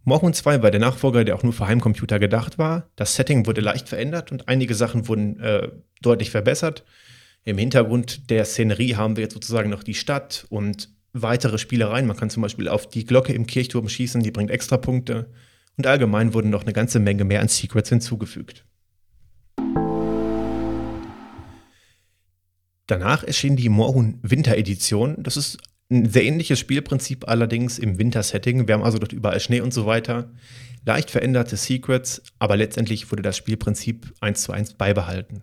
Mormon 0.04 0.34
2 0.34 0.64
war 0.64 0.72
der 0.72 0.80
Nachfolger, 0.80 1.24
der 1.24 1.36
auch 1.36 1.44
nur 1.44 1.54
für 1.54 1.68
Heimcomputer 1.68 2.20
gedacht 2.20 2.58
war. 2.58 2.90
Das 2.96 3.16
Setting 3.16 3.46
wurde 3.46 3.62
leicht 3.62 3.88
verändert 3.88 4.32
und 4.32 4.48
einige 4.48 4.74
Sachen 4.74 5.08
wurden 5.08 5.40
äh, 5.40 5.70
deutlich 6.02 6.32
verbessert. 6.32 6.84
Im 7.44 7.58
Hintergrund 7.58 8.30
der 8.30 8.46
Szenerie 8.46 8.96
haben 8.96 9.16
wir 9.16 9.24
jetzt 9.24 9.34
sozusagen 9.34 9.70
noch 9.70 9.84
die 9.84 9.94
Stadt 9.94 10.46
und 10.50 10.90
weitere 11.14 11.58
Spielereien. 11.58 12.08
Man 12.08 12.18
kann 12.18 12.30
zum 12.30 12.42
Beispiel 12.42 12.68
auf 12.68 12.90
die 12.90 13.06
Glocke 13.06 13.34
im 13.34 13.48
Kirchturm 13.48 13.88
schießen, 13.88 14.22
die 14.22 14.32
bringt 14.32 14.52
extra 14.52 14.78
Punkte 14.78 15.30
und 15.78 15.88
allgemein 15.88 16.34
wurden 16.34 16.50
noch 16.50 16.64
eine 16.64 16.74
ganze 16.74 17.00
Menge 17.00 17.24
mehr 17.24 17.42
an 17.42 17.48
Secrets 17.48 17.90
hinzugefügt. 17.90 18.66
Danach 22.92 23.24
erschien 23.24 23.56
die 23.56 23.70
Moorhuhn 23.70 24.20
Winter 24.22 24.58
Edition. 24.58 25.16
Das 25.24 25.38
ist 25.38 25.60
ein 25.90 26.10
sehr 26.10 26.26
ähnliches 26.26 26.60
Spielprinzip, 26.60 27.26
allerdings 27.26 27.80
im 27.80 27.98
Wintersetting. 27.98 28.68
Wir 28.68 28.74
haben 28.76 28.84
also 28.84 29.00
dort 29.00 29.14
überall 29.14 29.40
Schnee 29.40 29.62
und 29.62 29.74
so 29.74 29.86
weiter. 29.86 30.30
Leicht 30.86 31.10
veränderte 31.10 31.56
Secrets, 31.56 32.22
aber 32.38 32.58
letztendlich 32.58 33.10
wurde 33.10 33.22
das 33.22 33.38
Spielprinzip 33.38 34.14
eins 34.20 34.42
zu 34.42 34.52
eins 34.52 34.74
beibehalten. 34.74 35.42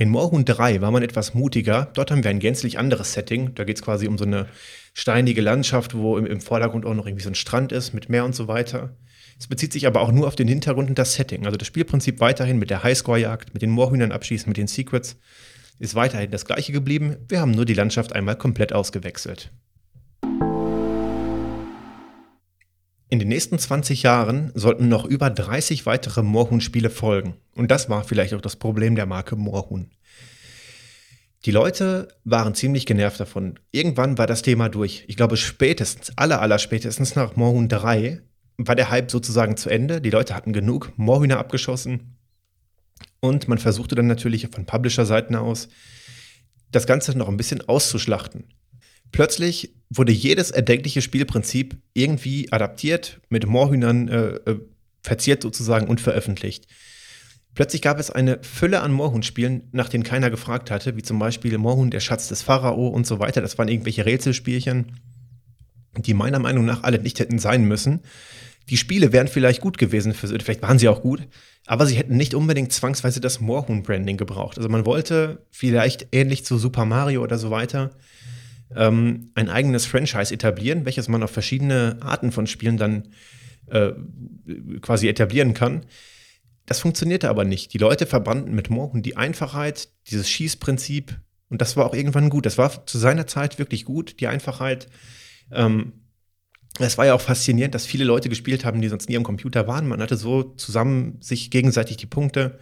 In 0.00 0.10
Moorhuhn 0.10 0.44
3 0.44 0.80
war 0.80 0.92
man 0.92 1.02
etwas 1.02 1.34
mutiger. 1.34 1.90
Dort 1.94 2.12
haben 2.12 2.22
wir 2.22 2.30
ein 2.30 2.38
gänzlich 2.38 2.78
anderes 2.78 3.12
Setting. 3.12 3.56
Da 3.56 3.64
geht 3.64 3.78
es 3.78 3.82
quasi 3.82 4.06
um 4.06 4.18
so 4.18 4.24
eine 4.24 4.46
steinige 4.94 5.40
Landschaft, 5.40 5.96
wo 5.96 6.16
im, 6.16 6.26
im, 6.26 6.40
Vordergrund 6.40 6.86
auch 6.86 6.94
noch 6.94 7.06
irgendwie 7.06 7.24
so 7.24 7.30
ein 7.30 7.34
Strand 7.34 7.72
ist 7.72 7.92
mit 7.92 8.08
Meer 8.08 8.24
und 8.24 8.36
so 8.36 8.46
weiter. 8.46 8.94
Es 9.38 9.46
bezieht 9.46 9.72
sich 9.72 9.86
aber 9.86 10.00
auch 10.00 10.10
nur 10.10 10.26
auf 10.26 10.34
den 10.34 10.48
Hintergrund 10.48 10.88
und 10.88 10.98
das 10.98 11.14
Setting. 11.14 11.46
Also 11.46 11.56
das 11.56 11.68
Spielprinzip 11.68 12.18
weiterhin 12.20 12.58
mit 12.58 12.70
der 12.70 12.82
Highscore-Jagd, 12.82 13.54
mit 13.54 13.62
den 13.62 13.70
Moorhühnern 13.70 14.10
abschießen, 14.10 14.48
mit 14.48 14.56
den 14.56 14.66
Secrets 14.66 15.16
ist 15.78 15.94
weiterhin 15.94 16.32
das 16.32 16.44
gleiche 16.44 16.72
geblieben. 16.72 17.16
Wir 17.28 17.40
haben 17.40 17.52
nur 17.52 17.64
die 17.64 17.74
Landschaft 17.74 18.12
einmal 18.12 18.36
komplett 18.36 18.72
ausgewechselt. 18.72 19.52
In 23.10 23.20
den 23.20 23.28
nächsten 23.28 23.58
20 23.58 24.02
Jahren 24.02 24.50
sollten 24.54 24.88
noch 24.88 25.04
über 25.04 25.30
30 25.30 25.86
weitere 25.86 26.22
Moorhuhn-Spiele 26.22 26.90
folgen. 26.90 27.36
Und 27.54 27.70
das 27.70 27.88
war 27.88 28.04
vielleicht 28.04 28.34
auch 28.34 28.40
das 28.40 28.56
Problem 28.56 28.96
der 28.96 29.06
Marke 29.06 29.36
Moorhuhn. 29.36 29.90
Die 31.44 31.52
Leute 31.52 32.08
waren 32.24 32.54
ziemlich 32.54 32.84
genervt 32.84 33.20
davon. 33.20 33.58
Irgendwann 33.70 34.18
war 34.18 34.26
das 34.26 34.42
Thema 34.42 34.68
durch. 34.68 35.04
Ich 35.06 35.16
glaube, 35.16 35.36
spätestens, 35.36 36.12
aller, 36.18 36.42
aller 36.42 36.58
spätestens 36.58 37.14
nach 37.14 37.36
Moorhuhn 37.36 37.68
3 37.68 38.20
war 38.58 38.74
der 38.74 38.90
Hype 38.90 39.10
sozusagen 39.10 39.56
zu 39.56 39.70
Ende. 39.70 40.00
Die 40.00 40.10
Leute 40.10 40.34
hatten 40.34 40.52
genug 40.52 40.92
Moorhühner 40.96 41.38
abgeschossen. 41.38 42.16
Und 43.20 43.48
man 43.48 43.58
versuchte 43.58 43.94
dann 43.94 44.06
natürlich 44.06 44.48
von 44.52 44.66
Publisher-Seiten 44.66 45.36
aus, 45.36 45.68
das 46.70 46.86
Ganze 46.86 47.16
noch 47.16 47.28
ein 47.28 47.36
bisschen 47.36 47.66
auszuschlachten. 47.66 48.44
Plötzlich 49.10 49.74
wurde 49.88 50.12
jedes 50.12 50.50
erdenkliche 50.50 51.00
Spielprinzip 51.00 51.76
irgendwie 51.94 52.52
adaptiert, 52.52 53.20
mit 53.30 53.46
Moorhühnern 53.46 54.08
äh, 54.08 54.26
äh, 54.50 54.60
verziert 55.02 55.42
sozusagen 55.42 55.86
und 55.86 56.00
veröffentlicht. 56.00 56.66
Plötzlich 57.54 57.80
gab 57.80 57.98
es 57.98 58.10
eine 58.10 58.38
Fülle 58.42 58.82
an 58.82 58.92
Moorhuhn-Spielen, 58.92 59.68
nach 59.72 59.88
denen 59.88 60.04
keiner 60.04 60.30
gefragt 60.30 60.70
hatte, 60.70 60.96
wie 60.96 61.02
zum 61.02 61.18
Beispiel 61.18 61.56
Moorhuhn, 61.56 61.90
der 61.90 62.00
Schatz 62.00 62.28
des 62.28 62.42
Pharao 62.42 62.88
und 62.88 63.06
so 63.06 63.18
weiter. 63.18 63.40
Das 63.40 63.56
waren 63.56 63.68
irgendwelche 63.68 64.04
Rätselspielchen, 64.04 65.00
die 66.02 66.14
meiner 66.14 66.38
Meinung 66.38 66.64
nach 66.64 66.82
alle 66.82 66.98
nicht 67.00 67.18
hätten 67.20 67.38
sein 67.38 67.64
müssen. 67.64 68.00
Die 68.68 68.76
Spiele 68.76 69.12
wären 69.12 69.28
vielleicht 69.28 69.60
gut 69.60 69.78
gewesen, 69.78 70.12
für, 70.12 70.28
vielleicht 70.28 70.62
waren 70.62 70.78
sie 70.78 70.88
auch 70.88 71.00
gut, 71.00 71.26
aber 71.66 71.86
sie 71.86 71.96
hätten 71.96 72.16
nicht 72.16 72.34
unbedingt 72.34 72.72
zwangsweise 72.72 73.20
das 73.20 73.40
Moorhuhn-Branding 73.40 74.16
gebraucht. 74.16 74.58
Also 74.58 74.68
man 74.68 74.84
wollte 74.84 75.46
vielleicht 75.50 76.08
ähnlich 76.12 76.44
zu 76.44 76.58
Super 76.58 76.84
Mario 76.84 77.22
oder 77.22 77.38
so 77.38 77.50
weiter 77.50 77.90
ähm, 78.74 79.30
ein 79.34 79.48
eigenes 79.48 79.86
Franchise 79.86 80.32
etablieren, 80.32 80.84
welches 80.84 81.08
man 81.08 81.22
auf 81.22 81.30
verschiedene 81.30 81.96
Arten 82.00 82.30
von 82.30 82.46
Spielen 82.46 82.76
dann 82.76 83.08
äh, 83.66 83.92
quasi 84.80 85.08
etablieren 85.08 85.54
kann. 85.54 85.86
Das 86.66 86.80
funktionierte 86.80 87.30
aber 87.30 87.44
nicht. 87.46 87.72
Die 87.72 87.78
Leute 87.78 88.04
verbanden 88.04 88.54
mit 88.54 88.68
Moorhuhn 88.68 89.02
die 89.02 89.16
Einfachheit, 89.16 89.88
dieses 90.08 90.28
Schießprinzip 90.28 91.18
und 91.48 91.62
das 91.62 91.76
war 91.76 91.86
auch 91.86 91.94
irgendwann 91.94 92.28
gut. 92.28 92.46
Das 92.46 92.58
war 92.58 92.86
zu 92.86 92.98
seiner 92.98 93.26
Zeit 93.26 93.58
wirklich 93.58 93.84
gut, 93.84 94.20
die 94.20 94.26
Einfachheit. 94.26 94.88
Ähm, 95.52 95.92
es 96.78 96.98
war 96.98 97.06
ja 97.06 97.14
auch 97.14 97.20
faszinierend, 97.20 97.74
dass 97.74 97.86
viele 97.86 98.04
Leute 98.04 98.28
gespielt 98.28 98.64
haben, 98.64 98.80
die 98.80 98.88
sonst 98.88 99.08
nie 99.08 99.16
am 99.16 99.24
Computer 99.24 99.66
waren. 99.66 99.88
Man 99.88 100.00
hatte 100.00 100.16
so 100.16 100.42
zusammen 100.42 101.18
sich 101.20 101.50
gegenseitig 101.50 101.96
die 101.96 102.06
Punkte 102.06 102.58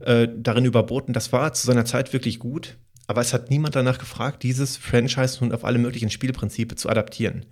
äh, 0.00 0.28
darin 0.36 0.64
überboten. 0.64 1.12
Das 1.12 1.32
war 1.32 1.52
zu 1.52 1.66
seiner 1.66 1.84
Zeit 1.84 2.12
wirklich 2.12 2.38
gut. 2.38 2.76
Aber 3.06 3.20
es 3.20 3.34
hat 3.34 3.50
niemand 3.50 3.76
danach 3.76 3.98
gefragt, 3.98 4.42
dieses 4.42 4.76
Franchise 4.76 5.38
nun 5.40 5.52
auf 5.52 5.64
alle 5.64 5.78
möglichen 5.78 6.10
Spielprinzipien 6.10 6.78
zu 6.78 6.88
adaptieren. 6.88 7.44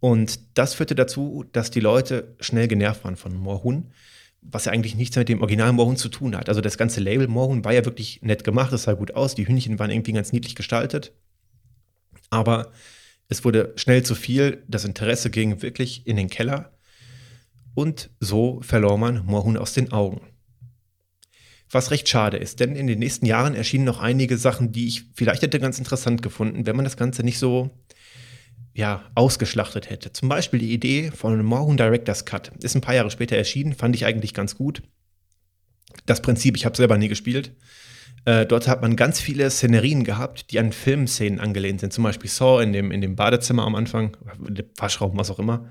Und 0.00 0.40
das 0.54 0.74
führte 0.74 0.94
dazu, 0.94 1.44
dass 1.52 1.70
die 1.70 1.80
Leute 1.80 2.34
schnell 2.40 2.66
genervt 2.66 3.04
waren 3.04 3.16
von 3.16 3.34
Moorhuhn, 3.34 3.92
was 4.40 4.64
ja 4.64 4.72
eigentlich 4.72 4.94
nichts 4.94 5.16
mit 5.16 5.28
dem 5.28 5.42
Original 5.42 5.74
Moorhuhn 5.74 5.96
zu 5.96 6.08
tun 6.08 6.34
hat. 6.34 6.48
Also 6.48 6.62
das 6.62 6.78
ganze 6.78 7.00
Label 7.00 7.28
Moorhuhn 7.28 7.64
war 7.64 7.74
ja 7.74 7.84
wirklich 7.84 8.22
nett 8.22 8.42
gemacht, 8.42 8.72
es 8.72 8.84
sah 8.84 8.94
gut 8.94 9.14
aus, 9.14 9.34
die 9.34 9.46
Hühnchen 9.46 9.78
waren 9.78 9.90
irgendwie 9.90 10.12
ganz 10.12 10.32
niedlich 10.32 10.54
gestaltet. 10.54 11.12
Aber 12.30 12.72
es 13.30 13.44
wurde 13.44 13.72
schnell 13.76 14.02
zu 14.02 14.14
viel, 14.14 14.62
das 14.68 14.84
Interesse 14.84 15.30
ging 15.30 15.62
wirklich 15.62 16.06
in 16.06 16.16
den 16.16 16.28
Keller 16.28 16.76
und 17.74 18.10
so 18.18 18.60
verlor 18.60 18.98
man 18.98 19.24
Moorhuhn 19.24 19.56
aus 19.56 19.72
den 19.72 19.92
Augen. 19.92 20.20
Was 21.70 21.92
recht 21.92 22.08
schade 22.08 22.36
ist, 22.36 22.58
denn 22.58 22.74
in 22.74 22.88
den 22.88 22.98
nächsten 22.98 23.26
Jahren 23.26 23.54
erschienen 23.54 23.84
noch 23.84 24.00
einige 24.00 24.36
Sachen, 24.36 24.72
die 24.72 24.88
ich 24.88 25.04
vielleicht 25.14 25.42
hätte 25.42 25.60
ganz 25.60 25.78
interessant 25.78 26.20
gefunden, 26.20 26.66
wenn 26.66 26.74
man 26.74 26.84
das 26.84 26.96
Ganze 26.96 27.22
nicht 27.22 27.38
so 27.38 27.70
ja, 28.74 29.04
ausgeschlachtet 29.14 29.90
hätte. 29.90 30.12
Zum 30.12 30.28
Beispiel 30.28 30.58
die 30.58 30.72
Idee 30.72 31.12
von 31.12 31.44
Moorhuhn 31.44 31.76
Director's 31.76 32.24
Cut. 32.24 32.50
Ist 32.62 32.74
ein 32.74 32.80
paar 32.80 32.96
Jahre 32.96 33.12
später 33.12 33.36
erschienen, 33.36 33.74
fand 33.74 33.94
ich 33.94 34.04
eigentlich 34.04 34.34
ganz 34.34 34.56
gut. 34.56 34.82
Das 36.06 36.20
Prinzip, 36.20 36.56
ich 36.56 36.64
habe 36.64 36.76
selber 36.76 36.98
nie 36.98 37.08
gespielt, 37.08 37.52
äh, 38.24 38.46
dort 38.46 38.68
hat 38.68 38.82
man 38.82 38.96
ganz 38.96 39.20
viele 39.20 39.50
Szenerien 39.50 40.04
gehabt, 40.04 40.50
die 40.50 40.58
an 40.58 40.72
Filmszenen 40.72 41.40
angelehnt 41.40 41.80
sind. 41.80 41.92
Zum 41.92 42.04
Beispiel 42.04 42.28
Saw 42.28 42.62
in 42.62 42.72
dem, 42.72 42.90
in 42.90 43.00
dem 43.00 43.16
Badezimmer 43.16 43.64
am 43.64 43.74
Anfang, 43.74 44.16
Waschraum, 44.76 45.16
was 45.16 45.30
auch 45.30 45.38
immer. 45.38 45.68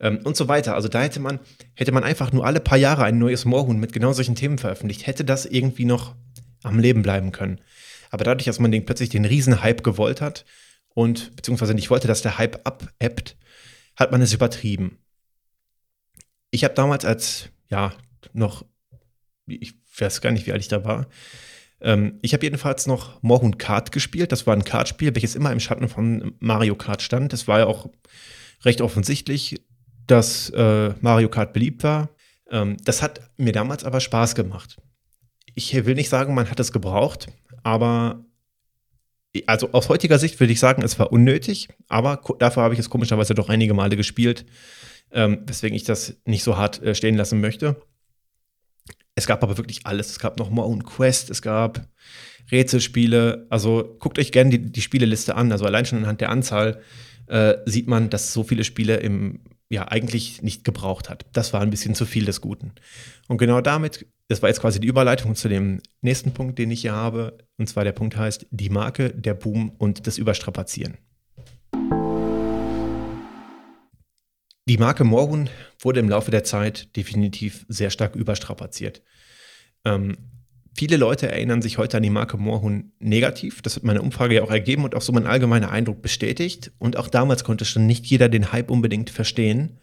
Ähm, 0.00 0.20
und 0.24 0.36
so 0.36 0.48
weiter. 0.48 0.74
Also 0.74 0.88
da 0.88 1.02
hätte 1.02 1.20
man, 1.20 1.40
hätte 1.74 1.92
man 1.92 2.04
einfach 2.04 2.32
nur 2.32 2.46
alle 2.46 2.60
paar 2.60 2.78
Jahre 2.78 3.04
ein 3.04 3.18
neues 3.18 3.44
Moorhuhn 3.44 3.78
mit 3.78 3.92
genau 3.92 4.12
solchen 4.12 4.34
Themen 4.34 4.58
veröffentlicht, 4.58 5.06
hätte 5.06 5.24
das 5.24 5.46
irgendwie 5.46 5.84
noch 5.84 6.14
am 6.62 6.78
Leben 6.78 7.02
bleiben 7.02 7.32
können. 7.32 7.60
Aber 8.10 8.24
dadurch, 8.24 8.44
dass 8.44 8.60
man 8.60 8.70
den, 8.70 8.84
plötzlich 8.84 9.08
den 9.08 9.24
Riesenhype 9.24 9.82
gewollt 9.82 10.20
hat 10.20 10.44
und 10.94 11.34
beziehungsweise 11.34 11.74
nicht 11.74 11.90
wollte, 11.90 12.06
dass 12.06 12.22
der 12.22 12.38
Hype 12.38 12.60
abebbt, 12.66 13.36
hat 13.96 14.12
man 14.12 14.22
es 14.22 14.32
übertrieben. 14.32 14.98
Ich 16.50 16.64
habe 16.64 16.74
damals 16.74 17.04
als, 17.04 17.48
ja, 17.70 17.92
noch, 18.32 18.64
ich 19.46 19.74
weiß 19.98 20.20
gar 20.20 20.30
nicht, 20.30 20.46
wie 20.46 20.52
alt 20.52 20.60
ich 20.60 20.68
da 20.68 20.84
war, 20.84 21.06
ähm, 21.82 22.18
ich 22.22 22.32
habe 22.32 22.44
jedenfalls 22.44 22.86
noch 22.86 23.22
Moorhuhn 23.22 23.58
Kart 23.58 23.92
gespielt. 23.92 24.32
Das 24.32 24.46
war 24.46 24.54
ein 24.54 24.64
Kartspiel, 24.64 25.14
welches 25.14 25.34
immer 25.34 25.52
im 25.52 25.60
Schatten 25.60 25.88
von 25.88 26.34
Mario 26.38 26.76
Kart 26.76 27.02
stand. 27.02 27.32
Es 27.32 27.48
war 27.48 27.60
ja 27.60 27.66
auch 27.66 27.90
recht 28.64 28.80
offensichtlich, 28.80 29.60
dass 30.06 30.50
äh, 30.50 30.94
Mario 31.00 31.28
Kart 31.28 31.52
beliebt 31.52 31.82
war. 31.82 32.10
Ähm, 32.50 32.76
das 32.84 33.02
hat 33.02 33.20
mir 33.36 33.52
damals 33.52 33.84
aber 33.84 34.00
Spaß 34.00 34.34
gemacht. 34.34 34.76
Ich 35.54 35.74
will 35.84 35.94
nicht 35.94 36.08
sagen, 36.08 36.34
man 36.34 36.50
hat 36.50 36.60
es 36.60 36.72
gebraucht, 36.72 37.28
aber 37.62 38.24
also 39.46 39.72
aus 39.72 39.88
heutiger 39.88 40.18
Sicht 40.18 40.38
würde 40.40 40.52
ich 40.52 40.60
sagen, 40.60 40.82
es 40.82 40.98
war 40.98 41.12
unnötig, 41.12 41.68
aber 41.88 42.22
dafür 42.38 42.62
habe 42.62 42.74
ich 42.74 42.80
es 42.80 42.90
komischerweise 42.90 43.34
doch 43.34 43.48
einige 43.48 43.74
Male 43.74 43.96
gespielt, 43.96 44.44
ähm, 45.10 45.42
weswegen 45.46 45.74
ich 45.74 45.84
das 45.84 46.16
nicht 46.24 46.42
so 46.42 46.56
hart 46.56 46.82
äh, 46.82 46.94
stehen 46.94 47.16
lassen 47.16 47.40
möchte. 47.40 47.76
Es 49.14 49.26
gab 49.26 49.42
aber 49.42 49.58
wirklich 49.58 49.86
alles. 49.86 50.10
Es 50.10 50.18
gab 50.18 50.38
noch 50.38 50.50
Moon 50.50 50.84
Quest, 50.84 51.30
es 51.30 51.42
gab 51.42 51.86
Rätselspiele. 52.50 53.46
Also 53.50 53.96
guckt 53.98 54.18
euch 54.18 54.32
gerne 54.32 54.50
die, 54.50 54.72
die 54.72 54.80
Spieleliste 54.80 55.34
an. 55.34 55.52
Also 55.52 55.64
allein 55.64 55.84
schon 55.84 55.98
anhand 55.98 56.20
der 56.20 56.30
Anzahl 56.30 56.80
äh, 57.26 57.54
sieht 57.66 57.88
man, 57.88 58.10
dass 58.10 58.32
so 58.32 58.42
viele 58.42 58.64
Spiele 58.64 58.96
im, 58.96 59.40
ja, 59.68 59.88
eigentlich 59.88 60.42
nicht 60.42 60.64
gebraucht 60.64 61.08
hat. 61.08 61.26
Das 61.32 61.52
war 61.52 61.60
ein 61.60 61.70
bisschen 61.70 61.94
zu 61.94 62.06
viel 62.06 62.24
des 62.24 62.40
Guten. 62.40 62.72
Und 63.28 63.38
genau 63.38 63.60
damit, 63.60 64.06
das 64.28 64.42
war 64.42 64.48
jetzt 64.48 64.60
quasi 64.60 64.80
die 64.80 64.88
Überleitung 64.88 65.34
zu 65.34 65.48
dem 65.48 65.80
nächsten 66.00 66.32
Punkt, 66.32 66.58
den 66.58 66.70
ich 66.70 66.82
hier 66.82 66.92
habe. 66.92 67.38
Und 67.58 67.68
zwar 67.68 67.84
der 67.84 67.92
Punkt 67.92 68.16
heißt 68.16 68.46
die 68.50 68.70
Marke, 68.70 69.10
der 69.10 69.34
Boom 69.34 69.70
und 69.78 70.06
das 70.06 70.18
Überstrapazieren. 70.18 70.98
Die 74.72 74.78
Marke 74.78 75.04
Moorhuhn 75.04 75.50
wurde 75.80 76.00
im 76.00 76.08
Laufe 76.08 76.30
der 76.30 76.44
Zeit 76.44 76.96
definitiv 76.96 77.66
sehr 77.68 77.90
stark 77.90 78.16
überstrapaziert. 78.16 79.02
Ähm, 79.84 80.16
viele 80.74 80.96
Leute 80.96 81.30
erinnern 81.30 81.60
sich 81.60 81.76
heute 81.76 81.98
an 81.98 82.02
die 82.02 82.08
Marke 82.08 82.38
Moorhuhn 82.38 82.90
negativ. 82.98 83.60
Das 83.60 83.76
hat 83.76 83.82
meine 83.82 84.00
Umfrage 84.00 84.36
ja 84.36 84.42
auch 84.42 84.50
ergeben 84.50 84.84
und 84.84 84.94
auch 84.94 85.02
so 85.02 85.12
mein 85.12 85.26
allgemeiner 85.26 85.70
Eindruck 85.70 86.00
bestätigt. 86.00 86.72
Und 86.78 86.96
auch 86.96 87.08
damals 87.08 87.44
konnte 87.44 87.66
schon 87.66 87.86
nicht 87.86 88.06
jeder 88.06 88.30
den 88.30 88.50
Hype 88.50 88.70
unbedingt 88.70 89.10
verstehen. 89.10 89.78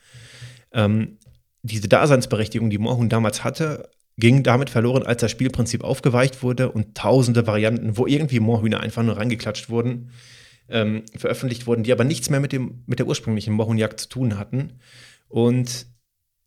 Ähm, 0.74 1.20
diese 1.62 1.88
Daseinsberechtigung, 1.88 2.72
die 2.72 2.80
Moorhuhn 2.80 3.10
damals 3.10 3.44
hatte, 3.44 3.92
ging 4.18 4.42
damit 4.42 4.72
verloren, 4.72 5.04
als 5.04 5.22
das 5.22 5.30
Spielprinzip 5.30 5.84
aufgeweicht 5.84 6.42
wurde 6.42 6.72
und 6.72 6.98
tausende 6.98 7.46
Varianten, 7.46 7.96
wo 7.96 8.08
irgendwie 8.08 8.40
Moorhühner 8.40 8.80
einfach 8.80 9.04
nur 9.04 9.18
reingeklatscht 9.18 9.70
wurden, 9.70 10.10
ähm, 10.70 11.04
veröffentlicht 11.16 11.68
wurden, 11.68 11.84
die 11.84 11.92
aber 11.92 12.04
nichts 12.04 12.30
mehr 12.30 12.40
mit, 12.40 12.52
dem, 12.52 12.84
mit 12.86 13.00
der 13.00 13.08
ursprünglichen 13.08 13.54
Moorhuhnjagd 13.54 14.00
zu 14.00 14.10
tun 14.10 14.38
hatten. 14.38 14.74
Und 15.28 15.88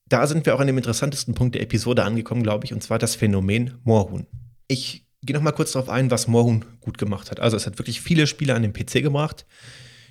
da 0.07 0.27
sind 0.27 0.47
wir 0.47 0.55
auch 0.55 0.61
an 0.61 0.67
dem 0.67 0.77
interessantesten 0.77 1.35
Punkt 1.35 1.55
der 1.55 1.63
Episode 1.63 2.05
angekommen, 2.05 2.43
glaube 2.43 2.65
ich, 2.65 2.73
und 2.73 2.83
zwar 2.83 2.99
das 2.99 3.15
Phänomen 3.15 3.79
Moorhuhn. 3.85 4.27
Ich 4.69 5.07
gehe 5.23 5.35
noch 5.35 5.43
mal 5.43 5.53
kurz 5.53 5.73
darauf 5.73 5.89
ein, 5.89 6.11
was 6.11 6.29
Moorhuhn 6.29 6.65
gut 6.81 6.99
gemacht 6.99 7.31
hat. 7.31 7.41
Also 7.41 7.57
es 7.57 7.67
hat 7.67 7.79
wirklich 7.79 8.01
viele 8.01 8.27
Spiele 8.27 8.55
an 8.55 8.63
den 8.63 8.73
PC 8.73 9.03
gebracht. 9.03 9.47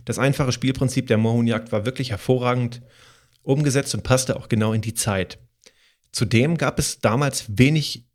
Das 0.05 0.17
einfache 0.17 0.51
Spielprinzip 0.51 1.07
der 1.07 1.17
Moorhuhnjagd 1.17 1.71
war 1.71 1.85
wirklich 1.85 2.09
hervorragend 2.11 2.81
umgesetzt 3.43 3.93
und 3.93 4.03
passte 4.03 4.35
auch 4.35 4.49
genau 4.49 4.73
in 4.73 4.81
die 4.81 4.93
Zeit. 4.93 5.39
Zudem 6.11 6.57
gab 6.57 6.79
es 6.79 6.99
damals 6.99 7.45
wenig 7.57 8.05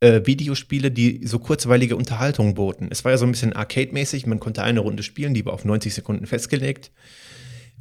äh, 0.00 0.22
Videospiele, 0.24 0.90
die 0.90 1.26
so 1.26 1.38
kurzweilige 1.38 1.96
Unterhaltung 1.96 2.54
boten. 2.54 2.88
Es 2.90 3.04
war 3.04 3.12
ja 3.12 3.18
so 3.18 3.26
ein 3.26 3.32
bisschen 3.32 3.52
arcade-mäßig, 3.52 4.26
man 4.26 4.40
konnte 4.40 4.62
eine 4.62 4.80
Runde 4.80 5.02
spielen, 5.02 5.34
die 5.34 5.44
war 5.44 5.52
auf 5.52 5.64
90 5.64 5.94
Sekunden 5.94 6.26
festgelegt. 6.26 6.90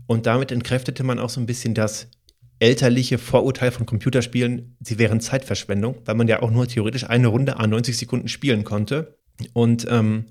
Und 0.06 0.26
damit 0.26 0.52
entkräftete 0.52 1.04
man 1.04 1.20
auch 1.20 1.30
so 1.30 1.40
ein 1.40 1.46
bisschen 1.46 1.74
das 1.74 2.08
elterliche 2.60 3.18
Vorurteil 3.18 3.72
von 3.72 3.86
Computerspielen, 3.86 4.76
sie 4.82 5.00
wären 5.00 5.22
Zeitverschwendung, 5.22 5.96
weil 6.06 6.16
man 6.16 6.28
ja 6.28 6.42
auch 6.42 6.52
nur 6.52 6.68
theoretisch 6.68 7.06
eine 7.06 7.28
Runde 7.28 7.58
a 7.58 7.66
90 7.66 7.98
Sekunden 7.98 8.28
spielen 8.28 8.66
konnte. 8.66 9.18
Und 9.54 9.88
ähm, 9.90 10.26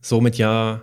somit 0.00 0.38
ja 0.38 0.82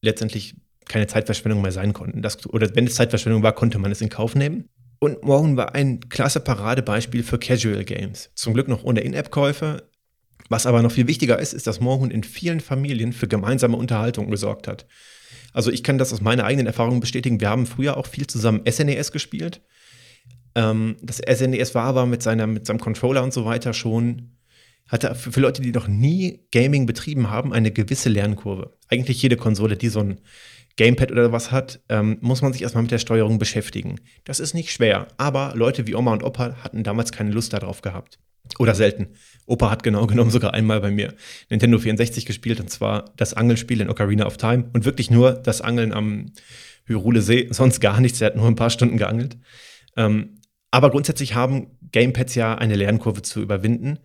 letztendlich 0.00 0.54
keine 0.84 1.08
Zeitverschwendung 1.08 1.62
mehr 1.62 1.72
sein 1.72 1.92
konnten. 1.92 2.22
Das, 2.22 2.46
oder 2.46 2.74
wenn 2.76 2.86
es 2.86 2.94
Zeitverschwendung 2.94 3.42
war, 3.42 3.54
konnte 3.54 3.78
man 3.78 3.90
es 3.90 4.00
in 4.00 4.08
Kauf 4.08 4.36
nehmen. 4.36 4.68
Und 4.98 5.22
Morgen 5.22 5.56
war 5.56 5.74
ein 5.74 6.00
klasse 6.08 6.40
Paradebeispiel 6.40 7.22
für 7.22 7.38
Casual 7.38 7.84
Games. 7.84 8.30
Zum 8.34 8.54
Glück 8.54 8.68
noch 8.68 8.84
ohne 8.84 9.00
In-App-Käufe. 9.00 9.88
Was 10.48 10.66
aber 10.66 10.82
noch 10.82 10.92
viel 10.92 11.08
wichtiger 11.08 11.38
ist, 11.38 11.52
ist, 11.52 11.66
dass 11.66 11.80
Moorhuhn 11.80 12.10
in 12.10 12.22
vielen 12.22 12.60
Familien 12.60 13.12
für 13.12 13.28
gemeinsame 13.28 13.76
Unterhaltung 13.76 14.30
gesorgt 14.30 14.68
hat. 14.68 14.86
Also 15.52 15.70
ich 15.70 15.82
kann 15.82 15.98
das 15.98 16.12
aus 16.12 16.20
meiner 16.20 16.44
eigenen 16.44 16.66
Erfahrung 16.66 17.00
bestätigen. 17.00 17.40
Wir 17.40 17.50
haben 17.50 17.66
früher 17.66 17.96
auch 17.96 18.06
viel 18.06 18.26
zusammen 18.26 18.62
SNES 18.68 19.08
e 19.08 19.12
gespielt. 19.12 19.62
Ähm, 20.54 20.96
das 21.02 21.16
SNES 21.18 21.70
e 21.70 21.74
war 21.74 21.84
aber 21.84 22.06
mit, 22.06 22.22
seiner, 22.22 22.46
mit 22.46 22.66
seinem 22.66 22.78
Controller 22.78 23.22
und 23.22 23.32
so 23.32 23.44
weiter 23.44 23.74
schon, 23.74 24.36
hatte 24.86 25.14
für 25.14 25.40
Leute, 25.40 25.62
die 25.62 25.72
noch 25.72 25.88
nie 25.88 26.46
Gaming 26.52 26.86
betrieben 26.86 27.28
haben, 27.28 27.52
eine 27.52 27.72
gewisse 27.72 28.08
Lernkurve. 28.08 28.76
Eigentlich 28.88 29.20
jede 29.20 29.36
Konsole, 29.36 29.76
die 29.76 29.88
so 29.88 30.00
ein 30.00 30.20
Gamepad 30.76 31.10
oder 31.10 31.32
was 31.32 31.50
hat, 31.50 31.80
ähm, 31.88 32.18
muss 32.20 32.42
man 32.42 32.52
sich 32.52 32.62
erstmal 32.62 32.82
mit 32.82 32.90
der 32.90 32.98
Steuerung 32.98 33.38
beschäftigen. 33.38 33.98
Das 34.24 34.40
ist 34.40 34.54
nicht 34.54 34.72
schwer, 34.72 35.08
aber 35.16 35.52
Leute 35.54 35.86
wie 35.86 35.94
Oma 35.94 36.12
und 36.12 36.22
Opa 36.22 36.56
hatten 36.62 36.84
damals 36.84 37.12
keine 37.12 37.30
Lust 37.30 37.52
darauf 37.52 37.80
gehabt. 37.80 38.18
Oder 38.58 38.74
selten. 38.74 39.08
Opa 39.46 39.70
hat 39.70 39.82
genau 39.82 40.06
genommen 40.06 40.30
sogar 40.30 40.54
einmal 40.54 40.80
bei 40.80 40.90
mir 40.90 41.14
Nintendo 41.48 41.78
64 41.78 42.26
gespielt 42.26 42.60
und 42.60 42.70
zwar 42.70 43.12
das 43.16 43.34
Angelspiel 43.34 43.80
in 43.80 43.90
Ocarina 43.90 44.26
of 44.26 44.36
Time 44.36 44.68
und 44.72 44.84
wirklich 44.84 45.10
nur 45.10 45.32
das 45.32 45.62
Angeln 45.62 45.92
am 45.92 46.32
Hyrule 46.84 47.22
See, 47.22 47.48
sonst 47.50 47.80
gar 47.80 48.00
nichts. 48.00 48.20
Er 48.20 48.28
hat 48.28 48.36
nur 48.36 48.46
ein 48.46 48.54
paar 48.54 48.70
Stunden 48.70 48.96
geangelt. 48.96 49.36
Ähm, 49.96 50.40
aber 50.70 50.90
grundsätzlich 50.90 51.34
haben 51.34 51.78
Gamepads 51.90 52.34
ja 52.34 52.54
eine 52.54 52.76
Lernkurve 52.76 53.22
zu 53.22 53.40
überwinden. 53.40 53.98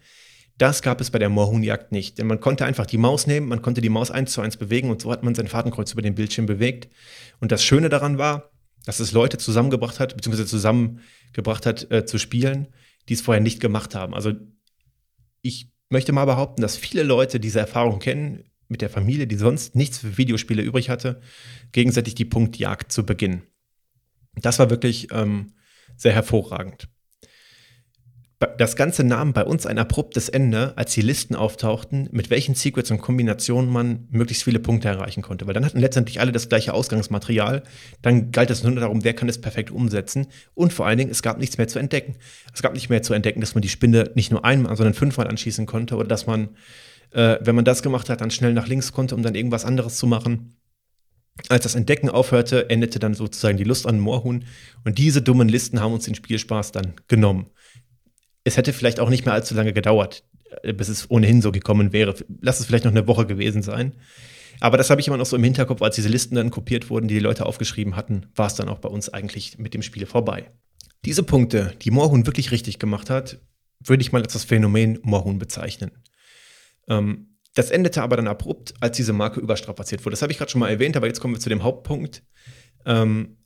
Das 0.61 0.83
gab 0.83 1.01
es 1.01 1.09
bei 1.09 1.17
der 1.17 1.29
Moorhuhnjagd 1.29 1.91
nicht, 1.91 2.19
denn 2.19 2.27
man 2.27 2.39
konnte 2.39 2.65
einfach 2.65 2.85
die 2.85 2.99
Maus 2.99 3.25
nehmen, 3.25 3.47
man 3.47 3.63
konnte 3.63 3.81
die 3.81 3.89
Maus 3.89 4.11
eins 4.11 4.31
zu 4.31 4.41
eins 4.41 4.57
bewegen 4.57 4.91
und 4.91 5.01
so 5.01 5.11
hat 5.11 5.23
man 5.23 5.33
sein 5.33 5.47
Fadenkreuz 5.47 5.91
über 5.91 6.03
den 6.03 6.13
Bildschirm 6.13 6.45
bewegt. 6.45 6.87
Und 7.39 7.51
das 7.51 7.63
Schöne 7.63 7.89
daran 7.89 8.19
war, 8.19 8.51
dass 8.85 8.99
es 8.99 9.11
Leute 9.11 9.39
zusammengebracht 9.39 9.99
hat, 9.99 10.15
beziehungsweise 10.15 10.47
zusammengebracht 10.47 11.65
hat 11.65 11.89
äh, 11.89 12.05
zu 12.05 12.19
spielen, 12.19 12.67
die 13.09 13.15
es 13.15 13.21
vorher 13.21 13.41
nicht 13.41 13.59
gemacht 13.59 13.95
haben. 13.95 14.13
Also 14.13 14.33
ich 15.41 15.71
möchte 15.89 16.11
mal 16.11 16.25
behaupten, 16.25 16.61
dass 16.61 16.77
viele 16.77 17.01
Leute 17.01 17.39
diese 17.39 17.59
Erfahrung 17.59 17.97
kennen, 17.97 18.43
mit 18.67 18.83
der 18.83 18.91
Familie, 18.91 19.25
die 19.25 19.37
sonst 19.37 19.75
nichts 19.75 19.97
für 19.97 20.19
Videospiele 20.19 20.61
übrig 20.61 20.91
hatte, 20.91 21.21
gegenseitig 21.71 22.13
die 22.13 22.25
Punktjagd 22.25 22.91
zu 22.91 23.03
beginnen. 23.03 23.41
Das 24.35 24.59
war 24.59 24.69
wirklich 24.69 25.07
ähm, 25.11 25.55
sehr 25.97 26.13
hervorragend. 26.13 26.87
Das 28.57 28.75
Ganze 28.75 29.03
nahm 29.03 29.33
bei 29.33 29.43
uns 29.43 29.67
ein 29.67 29.77
abruptes 29.77 30.27
Ende, 30.27 30.73
als 30.75 30.93
die 30.93 31.01
Listen 31.01 31.35
auftauchten, 31.35 32.09
mit 32.11 32.31
welchen 32.31 32.55
Secrets 32.55 32.89
und 32.89 32.99
Kombinationen 32.99 33.71
man 33.71 34.07
möglichst 34.09 34.43
viele 34.45 34.57
Punkte 34.57 34.87
erreichen 34.87 35.21
konnte. 35.21 35.45
Weil 35.45 35.53
dann 35.53 35.63
hatten 35.63 35.79
letztendlich 35.79 36.19
alle 36.19 36.31
das 36.31 36.49
gleiche 36.49 36.73
Ausgangsmaterial. 36.73 37.61
Dann 38.01 38.31
galt 38.31 38.49
es 38.49 38.63
nur 38.63 38.73
darum, 38.73 39.03
wer 39.03 39.13
kann 39.13 39.29
es 39.29 39.39
perfekt 39.39 39.69
umsetzen. 39.69 40.25
Und 40.55 40.73
vor 40.73 40.87
allen 40.87 40.97
Dingen, 40.97 41.11
es 41.11 41.21
gab 41.21 41.37
nichts 41.37 41.59
mehr 41.59 41.67
zu 41.67 41.77
entdecken. 41.77 42.15
Es 42.51 42.63
gab 42.63 42.73
nicht 42.73 42.89
mehr 42.89 43.03
zu 43.03 43.13
entdecken, 43.13 43.41
dass 43.41 43.53
man 43.53 43.61
die 43.61 43.69
Spinne 43.69 44.09
nicht 44.15 44.31
nur 44.31 44.43
einmal, 44.43 44.75
sondern 44.75 44.95
fünfmal 44.95 45.27
anschießen 45.27 45.67
konnte 45.67 45.95
oder 45.95 46.07
dass 46.07 46.25
man, 46.25 46.49
äh, 47.11 47.37
wenn 47.41 47.53
man 47.53 47.65
das 47.65 47.83
gemacht 47.83 48.09
hat, 48.09 48.21
dann 48.21 48.31
schnell 48.31 48.53
nach 48.53 48.67
links 48.67 48.91
konnte, 48.91 49.13
um 49.13 49.21
dann 49.21 49.35
irgendwas 49.35 49.65
anderes 49.65 49.97
zu 49.97 50.07
machen. 50.07 50.55
Als 51.49 51.63
das 51.63 51.75
Entdecken 51.75 52.09
aufhörte, 52.09 52.71
endete 52.71 52.97
dann 52.97 53.13
sozusagen 53.13 53.57
die 53.57 53.63
Lust 53.65 53.85
an 53.85 53.99
Moorhuhn. 53.99 54.45
Und 54.83 54.97
diese 54.97 55.21
dummen 55.21 55.47
Listen 55.47 55.79
haben 55.79 55.93
uns 55.93 56.05
den 56.05 56.15
Spielspaß 56.15 56.71
dann 56.71 56.95
genommen. 57.07 57.51
Es 58.43 58.57
hätte 58.57 58.73
vielleicht 58.73 58.99
auch 58.99 59.09
nicht 59.09 59.25
mehr 59.25 59.33
allzu 59.33 59.53
lange 59.55 59.73
gedauert, 59.73 60.23
äh, 60.63 60.73
bis 60.73 60.89
es 60.89 61.09
ohnehin 61.09 61.41
so 61.41 61.51
gekommen 61.51 61.93
wäre. 61.93 62.15
Lass 62.41 62.59
es 62.59 62.65
vielleicht 62.65 62.85
noch 62.85 62.91
eine 62.91 63.07
Woche 63.07 63.25
gewesen 63.25 63.61
sein. 63.61 63.93
Aber 64.59 64.77
das 64.77 64.89
habe 64.89 65.01
ich 65.01 65.07
immer 65.07 65.17
noch 65.17 65.25
so 65.25 65.35
im 65.35 65.43
Hinterkopf, 65.43 65.81
als 65.81 65.95
diese 65.95 66.09
Listen 66.09 66.35
dann 66.35 66.51
kopiert 66.51 66.89
wurden, 66.89 67.07
die 67.07 67.15
die 67.15 67.19
Leute 67.19 67.45
aufgeschrieben 67.45 67.95
hatten, 67.95 68.27
war 68.35 68.47
es 68.47 68.55
dann 68.55 68.69
auch 68.69 68.79
bei 68.79 68.89
uns 68.89 69.09
eigentlich 69.09 69.57
mit 69.57 69.73
dem 69.73 69.81
Spiel 69.81 70.05
vorbei. 70.05 70.51
Diese 71.03 71.23
Punkte, 71.23 71.73
die 71.81 71.89
Moorhuhn 71.89 72.27
wirklich 72.27 72.51
richtig 72.51 72.77
gemacht 72.77 73.09
hat, 73.09 73.39
würde 73.83 74.01
ich 74.01 74.11
mal 74.11 74.21
als 74.21 74.33
das 74.33 74.43
Phänomen 74.43 74.99
Moorhuhn 75.01 75.39
bezeichnen. 75.39 75.91
Ähm, 76.87 77.37
das 77.55 77.71
endete 77.71 78.01
aber 78.01 78.17
dann 78.17 78.27
abrupt, 78.27 78.73
als 78.79 78.97
diese 78.97 79.13
Marke 79.13 79.39
überstrapaziert 79.39 80.05
wurde. 80.05 80.13
Das 80.13 80.21
habe 80.21 80.31
ich 80.31 80.37
gerade 80.37 80.51
schon 80.51 80.59
mal 80.59 80.69
erwähnt, 80.69 80.95
aber 80.95 81.07
jetzt 81.07 81.19
kommen 81.19 81.33
wir 81.33 81.39
zu 81.39 81.49
dem 81.49 81.63
Hauptpunkt. 81.63 82.23
Ähm, 82.85 83.37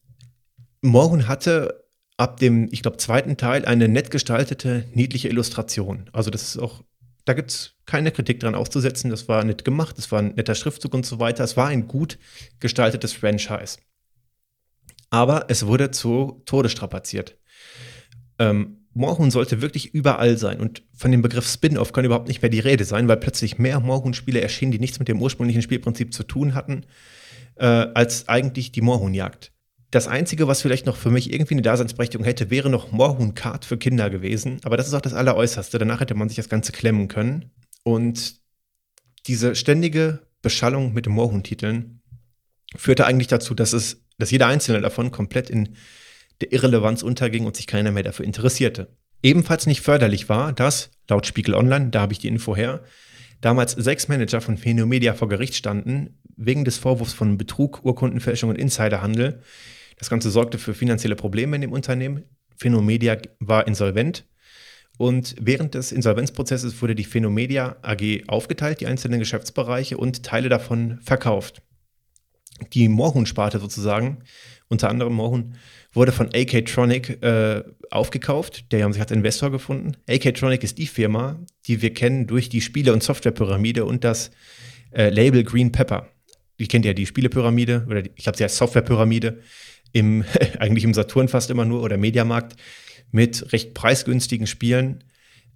Morhun 0.81 1.27
hatte 1.27 1.84
ab 2.17 2.39
dem, 2.39 2.69
ich 2.71 2.81
glaube, 2.81 2.97
zweiten 2.97 3.37
Teil 3.37 3.65
eine 3.65 3.87
nett 3.87 4.11
gestaltete, 4.11 4.85
niedliche 4.93 5.27
Illustration. 5.27 6.09
Also 6.13 6.29
das 6.29 6.43
ist 6.43 6.57
auch, 6.57 6.83
da 7.25 7.33
gibt 7.33 7.51
es 7.51 7.75
keine 7.85 8.11
Kritik 8.11 8.39
dran 8.39 8.55
auszusetzen. 8.55 9.09
Das 9.09 9.27
war 9.27 9.43
nett 9.43 9.65
gemacht, 9.65 9.97
es 9.97 10.11
war 10.11 10.19
ein 10.19 10.35
netter 10.35 10.55
Schriftzug 10.55 10.93
und 10.93 11.05
so 11.05 11.19
weiter. 11.19 11.43
Es 11.43 11.57
war 11.57 11.67
ein 11.67 11.87
gut 11.87 12.17
gestaltetes 12.59 13.13
Franchise. 13.13 13.77
Aber 15.09 15.45
es 15.49 15.65
wurde 15.65 15.91
zu 15.91 16.41
Tode 16.45 16.69
strapaziert. 16.69 17.37
Ähm, 18.39 18.85
Moorhuhn 18.93 19.29
sollte 19.29 19.61
wirklich 19.61 19.93
überall 19.93 20.37
sein. 20.37 20.59
Und 20.59 20.83
von 20.93 21.11
dem 21.11 21.21
Begriff 21.21 21.47
Spin-off 21.47 21.91
kann 21.91 22.05
überhaupt 22.05 22.29
nicht 22.29 22.41
mehr 22.41 22.49
die 22.49 22.59
Rede 22.59 22.85
sein, 22.85 23.07
weil 23.07 23.17
plötzlich 23.17 23.59
mehr 23.59 23.81
Moorhuhn-Spiele 23.81 24.41
erschienen, 24.41 24.71
die 24.71 24.79
nichts 24.79 24.99
mit 24.99 25.09
dem 25.09 25.21
ursprünglichen 25.21 25.61
Spielprinzip 25.61 26.13
zu 26.13 26.23
tun 26.23 26.55
hatten, 26.55 26.85
äh, 27.55 27.65
als 27.65 28.29
eigentlich 28.29 28.71
die 28.71 28.81
Moorhuhn-Jagd. 28.81 29.51
Das 29.95 30.09
Einzige, 30.09 30.49
was 30.49 30.61
vielleicht 30.61 30.85
noch 30.85 30.97
für 30.97 31.09
mich 31.09 31.31
irgendwie 31.31 31.53
eine 31.53 31.61
Daseinsberechtigung 31.61 32.25
hätte, 32.25 32.49
wäre 32.49 32.69
noch 32.69 32.91
Moorhuhn 32.91 33.33
Kart 33.33 33.63
für 33.63 33.77
Kinder 33.77 34.09
gewesen. 34.09 34.59
Aber 34.65 34.75
das 34.75 34.87
ist 34.87 34.93
auch 34.93 34.99
das 34.99 35.13
Alleräußerste. 35.13 35.79
Danach 35.79 36.01
hätte 36.01 36.15
man 36.15 36.27
sich 36.27 36.35
das 36.35 36.49
Ganze 36.49 36.73
klemmen 36.73 37.07
können. 37.07 37.51
Und 37.83 38.35
diese 39.25 39.55
ständige 39.55 40.19
Beschallung 40.41 40.91
mit 40.91 41.05
den 41.05 41.13
Moorhuhn-Titeln 41.13 42.01
führte 42.75 43.05
eigentlich 43.05 43.29
dazu, 43.29 43.53
dass 43.53 43.71
es, 43.71 44.03
dass 44.17 44.31
jeder 44.31 44.47
einzelne 44.47 44.81
davon 44.81 45.11
komplett 45.11 45.49
in 45.49 45.77
der 46.41 46.51
Irrelevanz 46.51 47.01
unterging 47.01 47.45
und 47.45 47.55
sich 47.55 47.65
keiner 47.65 47.93
mehr 47.93 48.03
dafür 48.03 48.25
interessierte. 48.25 48.97
Ebenfalls 49.23 49.65
nicht 49.65 49.79
förderlich 49.79 50.27
war, 50.27 50.51
dass, 50.51 50.91
laut 51.07 51.25
Spiegel 51.25 51.55
Online, 51.55 51.91
da 51.91 52.01
habe 52.01 52.11
ich 52.11 52.19
die 52.19 52.27
Info 52.27 52.53
her, 52.53 52.83
damals 53.39 53.71
sechs 53.71 54.09
Manager 54.09 54.41
von 54.41 54.57
Phenomedia 54.57 55.13
vor 55.13 55.29
Gericht 55.29 55.55
standen, 55.55 56.19
wegen 56.35 56.65
des 56.65 56.79
Vorwurfs 56.79 57.13
von 57.13 57.37
Betrug, 57.37 57.85
Urkundenfälschung 57.85 58.49
und 58.49 58.57
Insiderhandel. 58.57 59.41
Das 59.97 60.09
Ganze 60.09 60.29
sorgte 60.29 60.57
für 60.57 60.73
finanzielle 60.73 61.15
Probleme 61.15 61.55
in 61.55 61.61
dem 61.61 61.71
Unternehmen. 61.71 62.23
Phenomedia 62.57 63.17
war 63.39 63.67
insolvent. 63.67 64.25
Und 64.97 65.35
während 65.39 65.73
des 65.73 65.91
Insolvenzprozesses 65.91 66.81
wurde 66.81 66.95
die 66.95 67.03
Phenomedia 67.03 67.75
AG 67.81 68.23
aufgeteilt, 68.27 68.79
die 68.79 68.87
einzelnen 68.87 69.19
Geschäftsbereiche 69.19 69.97
und 69.97 70.23
Teile 70.23 70.47
davon 70.47 70.99
verkauft. 71.01 71.61
Die 72.73 72.87
Moorhuhn-Sparte 72.87 73.59
sozusagen, 73.59 74.19
unter 74.69 74.89
anderem 74.89 75.13
Moorhuhn, 75.13 75.55
wurde 75.91 76.13
von 76.13 76.29
AK 76.33 76.65
Tronic 76.65 77.21
äh, 77.21 77.63
aufgekauft. 77.91 78.71
Der 78.71 78.83
haben 78.83 78.93
sich 78.93 79.01
als 79.01 79.11
Investor 79.11 79.51
gefunden. 79.51 79.97
AK 80.09 80.33
Tronic 80.35 80.63
ist 80.63 80.77
die 80.77 80.87
Firma, 80.87 81.39
die 81.67 81.81
wir 81.81 81.93
kennen 81.93 82.27
durch 82.27 82.47
die 82.47 82.61
Spiele- 82.61 82.93
und 82.93 83.03
Softwarepyramide 83.03 83.83
und 83.83 84.05
das 84.05 84.31
äh, 84.91 85.09
Label 85.09 85.43
Green 85.43 85.73
Pepper. 85.73 86.07
Die 86.59 86.67
kennt 86.67 86.85
ja 86.85 86.93
die 86.93 87.05
Spielepyramide 87.05 87.85
oder 87.89 88.01
die, 88.01 88.11
ich 88.15 88.23
glaube, 88.23 88.37
sie 88.37 88.45
heißt 88.45 88.55
Softwarepyramide 88.55 89.41
im 89.95 90.25
eigentlich 90.59 90.83
im 90.83 90.93
Saturn 90.93 91.27
fast 91.27 91.49
immer 91.49 91.65
nur 91.65 91.81
oder 91.81 91.97
Mediamarkt 91.97 92.55
mit 93.11 93.53
recht 93.53 93.73
preisgünstigen 93.73 94.45
Spielen 94.45 95.03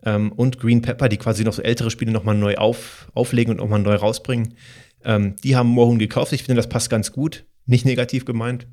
ähm, 0.03 0.31
und 0.31 0.59
Green 0.59 0.81
Pepper, 0.81 1.09
die 1.09 1.17
quasi 1.17 1.43
noch 1.43 1.53
so 1.53 1.61
ältere 1.61 1.91
Spiele 1.91 2.11
nochmal 2.11 2.35
neu 2.35 2.55
auf, 2.55 3.11
auflegen 3.13 3.51
und 3.51 3.57
nochmal 3.57 3.79
neu 3.79 3.95
rausbringen. 3.95 4.55
Ähm, 5.03 5.35
die 5.43 5.55
haben 5.55 5.67
Moorhuhn 5.67 5.99
gekauft. 5.99 6.31
Ich 6.31 6.43
finde, 6.43 6.55
das 6.55 6.69
passt 6.69 6.89
ganz 6.89 7.11
gut. 7.11 7.45
Nicht 7.65 7.85
negativ 7.85 8.25
gemeint 8.25 8.67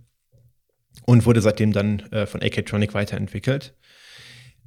und 1.04 1.26
wurde 1.26 1.40
seitdem 1.40 1.72
dann 1.72 2.00
äh, 2.12 2.26
von 2.26 2.42
AK-Tronic 2.42 2.94
weiterentwickelt. 2.94 3.74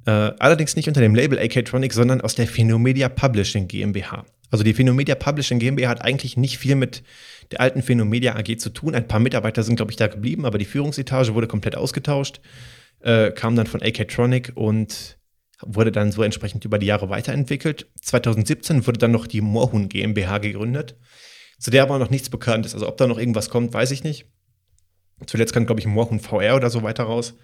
Äh, 0.06 0.10
allerdings 0.10 0.76
nicht 0.76 0.88
unter 0.88 1.00
dem 1.00 1.14
Label 1.14 1.38
AK-Tronic, 1.38 1.92
sondern 1.92 2.20
aus 2.20 2.34
der 2.34 2.46
Phenomedia 2.46 3.08
Publishing 3.08 3.68
GmbH. 3.68 4.24
Also 4.50 4.64
die 4.64 4.74
Phenomedia 4.74 5.14
Publishing 5.14 5.58
GmbH 5.58 5.88
hat 5.88 6.02
eigentlich 6.02 6.36
nicht 6.36 6.58
viel 6.58 6.74
mit 6.74 7.02
der 7.50 7.60
alten 7.60 7.82
Phenomedia 7.82 8.36
AG 8.36 8.58
zu 8.58 8.70
tun. 8.70 8.94
Ein 8.94 9.08
paar 9.08 9.20
Mitarbeiter 9.20 9.62
sind, 9.62 9.76
glaube 9.76 9.92
ich, 9.92 9.96
da 9.96 10.08
geblieben, 10.08 10.44
aber 10.44 10.58
die 10.58 10.64
Führungsetage 10.64 11.34
wurde 11.34 11.46
komplett 11.46 11.76
ausgetauscht, 11.76 12.40
äh, 13.00 13.30
kam 13.30 13.56
dann 13.56 13.66
von 13.66 13.82
AK-Tronic 13.82 14.52
und 14.54 15.18
wurde 15.62 15.92
dann 15.92 16.10
so 16.10 16.22
entsprechend 16.22 16.64
über 16.64 16.78
die 16.78 16.86
Jahre 16.86 17.10
weiterentwickelt. 17.10 17.86
2017 18.00 18.86
wurde 18.86 18.98
dann 18.98 19.12
noch 19.12 19.26
die 19.26 19.40
Moorhuhn 19.40 19.88
GmbH 19.88 20.38
gegründet, 20.38 20.96
zu 21.58 21.70
der 21.70 21.82
aber 21.82 21.98
noch 21.98 22.10
nichts 22.10 22.30
bekannt 22.30 22.66
ist. 22.66 22.74
Also 22.74 22.88
ob 22.88 22.96
da 22.96 23.06
noch 23.06 23.18
irgendwas 23.18 23.50
kommt, 23.50 23.72
weiß 23.74 23.90
ich 23.90 24.02
nicht. 24.02 24.26
Zuletzt 25.26 25.52
kann, 25.52 25.66
glaube 25.66 25.80
ich, 25.80 25.86
Moorhuhn 25.86 26.18
VR 26.18 26.56
oder 26.56 26.70
so 26.70 26.82
weiter 26.82 27.04
raus. 27.04 27.34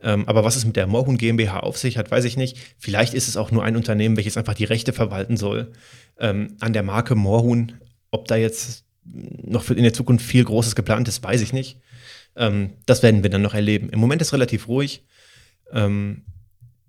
Ähm, 0.00 0.28
aber 0.28 0.44
was 0.44 0.56
es 0.56 0.64
mit 0.64 0.76
der 0.76 0.86
Moorhuhn 0.86 1.16
GmbH 1.16 1.60
auf 1.60 1.78
sich 1.78 1.96
hat, 1.96 2.10
weiß 2.10 2.24
ich 2.24 2.36
nicht. 2.36 2.58
Vielleicht 2.78 3.14
ist 3.14 3.28
es 3.28 3.36
auch 3.36 3.50
nur 3.50 3.64
ein 3.64 3.76
Unternehmen, 3.76 4.16
welches 4.16 4.36
einfach 4.36 4.54
die 4.54 4.64
Rechte 4.64 4.92
verwalten 4.92 5.36
soll 5.36 5.72
ähm, 6.18 6.56
an 6.60 6.72
der 6.72 6.82
Marke 6.82 7.14
Moorhuhn. 7.14 7.72
Ob 8.10 8.28
da 8.28 8.36
jetzt 8.36 8.84
noch 9.04 9.70
in 9.70 9.82
der 9.82 9.92
Zukunft 9.92 10.24
viel 10.24 10.44
Großes 10.44 10.74
geplant 10.74 11.08
ist, 11.08 11.22
weiß 11.22 11.40
ich 11.40 11.52
nicht. 11.52 11.80
Ähm, 12.36 12.74
das 12.84 13.02
werden 13.02 13.22
wir 13.22 13.30
dann 13.30 13.42
noch 13.42 13.54
erleben. 13.54 13.88
Im 13.90 14.00
Moment 14.00 14.22
ist 14.22 14.32
relativ 14.32 14.68
ruhig. 14.68 15.04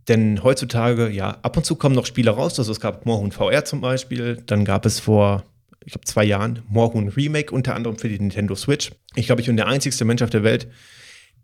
Denn 0.07 0.43
heutzutage, 0.43 1.09
ja, 1.09 1.39
ab 1.41 1.57
und 1.57 1.65
zu 1.65 1.75
kommen 1.75 1.95
noch 1.95 2.05
Spiele 2.05 2.29
raus. 2.29 2.59
Also 2.59 2.71
es 2.71 2.79
gab 2.79 3.07
Moorhuhn 3.07 3.31
VR 3.31 3.65
zum 3.65 3.81
Beispiel. 3.81 4.37
Dann 4.45 4.65
gab 4.65 4.85
es 4.85 4.99
vor 4.99 5.43
ich 5.87 5.93
glaube, 5.93 6.05
zwei 6.05 6.25
Jahren 6.25 6.63
Moorhuhn 6.67 7.07
Remake, 7.07 7.55
unter 7.55 7.73
anderem 7.73 7.97
für 7.97 8.09
die 8.09 8.19
Nintendo 8.19 8.55
Switch. 8.55 8.91
Ich 9.15 9.27
glaube, 9.27 9.39
ich 9.39 9.47
bin 9.47 9.55
der 9.55 9.67
einzigste 9.67 10.03
Mensch 10.03 10.21
auf 10.21 10.29
der 10.29 10.43
Welt, 10.43 10.67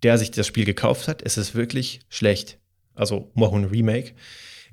der 0.04 0.18
sich 0.18 0.32
das 0.32 0.48
Spiel 0.48 0.66
gekauft 0.66 1.08
hat. 1.08 1.22
Es 1.24 1.38
ist 1.38 1.56
wirklich 1.56 2.02
schlecht. 2.10 2.60
Also 2.96 3.32
Moorhuhn 3.34 3.66
Remake. 3.66 4.14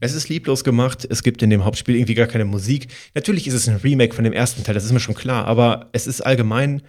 Es 0.00 0.14
ist 0.14 0.28
lieblos 0.28 0.64
gemacht. 0.64 1.06
Es 1.08 1.22
gibt 1.22 1.42
in 1.42 1.50
dem 1.50 1.64
Hauptspiel 1.64 1.94
irgendwie 1.94 2.14
gar 2.14 2.26
keine 2.26 2.44
Musik. 2.44 2.88
Natürlich 3.14 3.46
ist 3.46 3.54
es 3.54 3.68
ein 3.68 3.76
Remake 3.76 4.14
von 4.14 4.24
dem 4.24 4.32
ersten 4.32 4.64
Teil, 4.64 4.74
das 4.74 4.84
ist 4.84 4.92
mir 4.92 5.00
schon 5.00 5.14
klar. 5.14 5.46
Aber 5.46 5.90
es 5.92 6.06
ist 6.06 6.22
allgemein, 6.22 6.82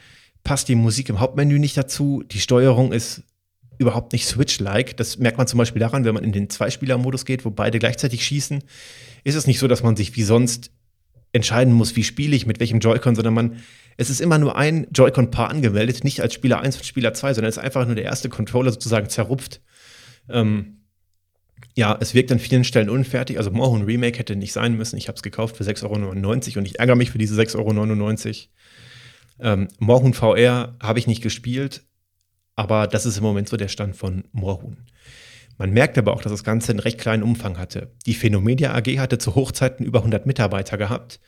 passt 0.43 0.69
die 0.69 0.75
Musik 0.75 1.09
im 1.09 1.19
Hauptmenü 1.19 1.59
nicht 1.59 1.77
dazu. 1.77 2.23
Die 2.31 2.39
Steuerung 2.39 2.93
ist 2.93 3.23
überhaupt 3.77 4.13
nicht 4.13 4.27
Switch-like. 4.27 4.95
Das 4.97 5.17
merkt 5.17 5.37
man 5.37 5.47
zum 5.47 5.57
Beispiel 5.57 5.79
daran, 5.79 6.05
wenn 6.05 6.13
man 6.13 6.23
in 6.23 6.31
den 6.31 6.49
Zweispieler-Modus 6.49 7.25
geht, 7.25 7.43
wo 7.43 7.51
beide 7.51 7.79
gleichzeitig 7.79 8.25
schießen. 8.25 8.63
Ist 9.23 9.35
es 9.35 9.47
nicht 9.47 9.59
so, 9.59 9.67
dass 9.67 9.83
man 9.83 9.95
sich 9.95 10.15
wie 10.15 10.23
sonst 10.23 10.71
entscheiden 11.33 11.73
muss, 11.73 11.95
wie 11.95 12.03
spiele 12.03 12.35
ich, 12.35 12.45
mit 12.45 12.59
welchem 12.59 12.79
Joy-Con, 12.79 13.15
sondern 13.15 13.33
man, 13.33 13.57
es 14.01 14.09
ist 14.09 14.19
immer 14.19 14.39
nur 14.39 14.55
ein 14.57 14.87
Joy-Con-Paar 14.91 15.49
angemeldet, 15.49 16.03
nicht 16.03 16.21
als 16.21 16.33
Spieler 16.33 16.59
1 16.59 16.77
und 16.77 16.85
Spieler 16.85 17.13
2, 17.13 17.35
sondern 17.35 17.49
es 17.49 17.57
ist 17.57 17.63
einfach 17.63 17.85
nur 17.85 17.93
der 17.93 18.03
erste 18.03 18.29
Controller 18.29 18.71
sozusagen 18.71 19.09
zerrupft. 19.09 19.61
Ähm, 20.27 20.81
ja, 21.75 21.95
es 22.01 22.15
wirkt 22.15 22.31
an 22.31 22.39
vielen 22.39 22.63
Stellen 22.63 22.89
unfertig. 22.89 23.37
Also 23.37 23.51
Moorhuhn 23.51 23.83
Remake 23.83 24.17
hätte 24.17 24.35
nicht 24.35 24.53
sein 24.53 24.75
müssen. 24.75 24.97
Ich 24.97 25.07
habe 25.07 25.17
es 25.17 25.21
gekauft 25.21 25.55
für 25.55 25.63
6,99 25.63 25.85
Euro 25.85 26.59
und 26.59 26.65
ich 26.65 26.79
ärgere 26.79 26.95
mich 26.95 27.11
für 27.11 27.19
diese 27.19 27.39
6,99 27.39 28.27
Euro. 29.39 29.53
Ähm, 29.53 29.67
Moorhuhn 29.77 30.13
VR 30.13 30.75
habe 30.81 30.97
ich 30.97 31.05
nicht 31.05 31.21
gespielt, 31.21 31.83
aber 32.55 32.87
das 32.87 33.05
ist 33.05 33.17
im 33.17 33.23
Moment 33.23 33.49
so 33.49 33.57
der 33.57 33.67
Stand 33.67 33.95
von 33.95 34.23
Moorhuhn. 34.31 34.77
Man 35.59 35.71
merkt 35.71 35.99
aber 35.99 36.13
auch, 36.13 36.23
dass 36.23 36.31
das 36.31 36.43
Ganze 36.43 36.71
einen 36.71 36.79
recht 36.79 36.97
kleinen 36.97 37.21
Umfang 37.21 37.59
hatte. 37.59 37.91
Die 38.07 38.15
Phenomedia 38.15 38.73
AG 38.73 38.97
hatte 38.97 39.19
zu 39.19 39.35
Hochzeiten 39.35 39.85
über 39.85 39.99
100 39.99 40.25
Mitarbeiter 40.25 40.75
gehabt. 40.77 41.19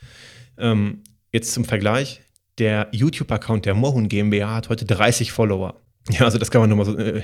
Ähm, 0.58 1.04
jetzt 1.32 1.54
zum 1.54 1.66
Vergleich, 1.66 2.22
der 2.58 2.89
YouTube-Account 2.92 3.66
der 3.66 3.74
Mohun 3.74 4.10
GmbH 4.10 4.56
hat 4.56 4.70
heute 4.70 4.86
30 4.86 5.32
Follower. 5.32 5.82
Ja, 6.10 6.26
also 6.26 6.38
das 6.38 6.52
kann 6.52 6.60
man 6.60 6.70
nur 6.70 6.78
mal 6.78 6.86
so 6.86 6.98
äh, 6.98 7.24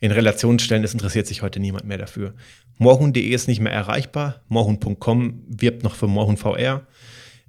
in 0.00 0.10
Relation 0.10 0.58
stellen, 0.58 0.82
das 0.82 0.92
interessiert 0.92 1.28
sich 1.28 1.42
heute 1.42 1.60
niemand 1.60 1.84
mehr 1.84 1.98
dafür. 1.98 2.34
Morhun.de 2.78 3.22
ist 3.22 3.46
nicht 3.46 3.60
mehr 3.60 3.72
erreichbar, 3.72 4.42
morhun.com 4.48 5.44
wirbt 5.46 5.84
noch 5.84 5.94
für 5.94 6.08
Morhun 6.08 6.36
VR. 6.36 6.86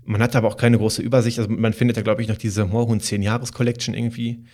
Man 0.05 0.21
hat 0.21 0.35
aber 0.35 0.47
auch 0.47 0.55
keine 0.55 0.77
große 0.77 1.01
Übersicht, 1.01 1.39
also 1.39 1.49
man 1.51 1.73
findet 1.73 1.97
da 1.97 2.01
glaube 2.01 2.21
ich 2.21 2.27
noch 2.27 2.37
diese 2.37 2.65
Morhun 2.65 2.99
10-Jahres-Collection 2.99 3.95
irgendwie. 3.95 4.45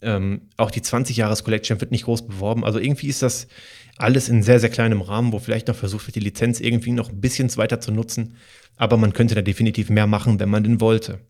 Ähm, 0.00 0.42
auch 0.58 0.70
die 0.70 0.82
20-Jahres-Collection 0.82 1.80
wird 1.80 1.90
nicht 1.90 2.04
groß 2.04 2.26
beworben. 2.26 2.64
Also 2.64 2.78
irgendwie 2.78 3.08
ist 3.08 3.22
das 3.22 3.48
alles 3.96 4.28
in 4.28 4.42
sehr, 4.42 4.60
sehr 4.60 4.70
kleinem 4.70 5.00
Rahmen, 5.00 5.32
wo 5.32 5.38
vielleicht 5.38 5.68
noch 5.68 5.74
versucht 5.74 6.06
wird, 6.06 6.16
die 6.16 6.20
Lizenz 6.20 6.60
irgendwie 6.60 6.92
noch 6.92 7.10
ein 7.10 7.20
bisschen 7.20 7.54
weiter 7.56 7.80
zu 7.80 7.92
nutzen. 7.92 8.36
Aber 8.76 8.96
man 8.96 9.12
könnte 9.12 9.34
da 9.34 9.42
definitiv 9.42 9.90
mehr 9.90 10.06
machen, 10.06 10.38
wenn 10.38 10.48
man 10.48 10.64
denn 10.64 10.80
wollte. 10.80 11.20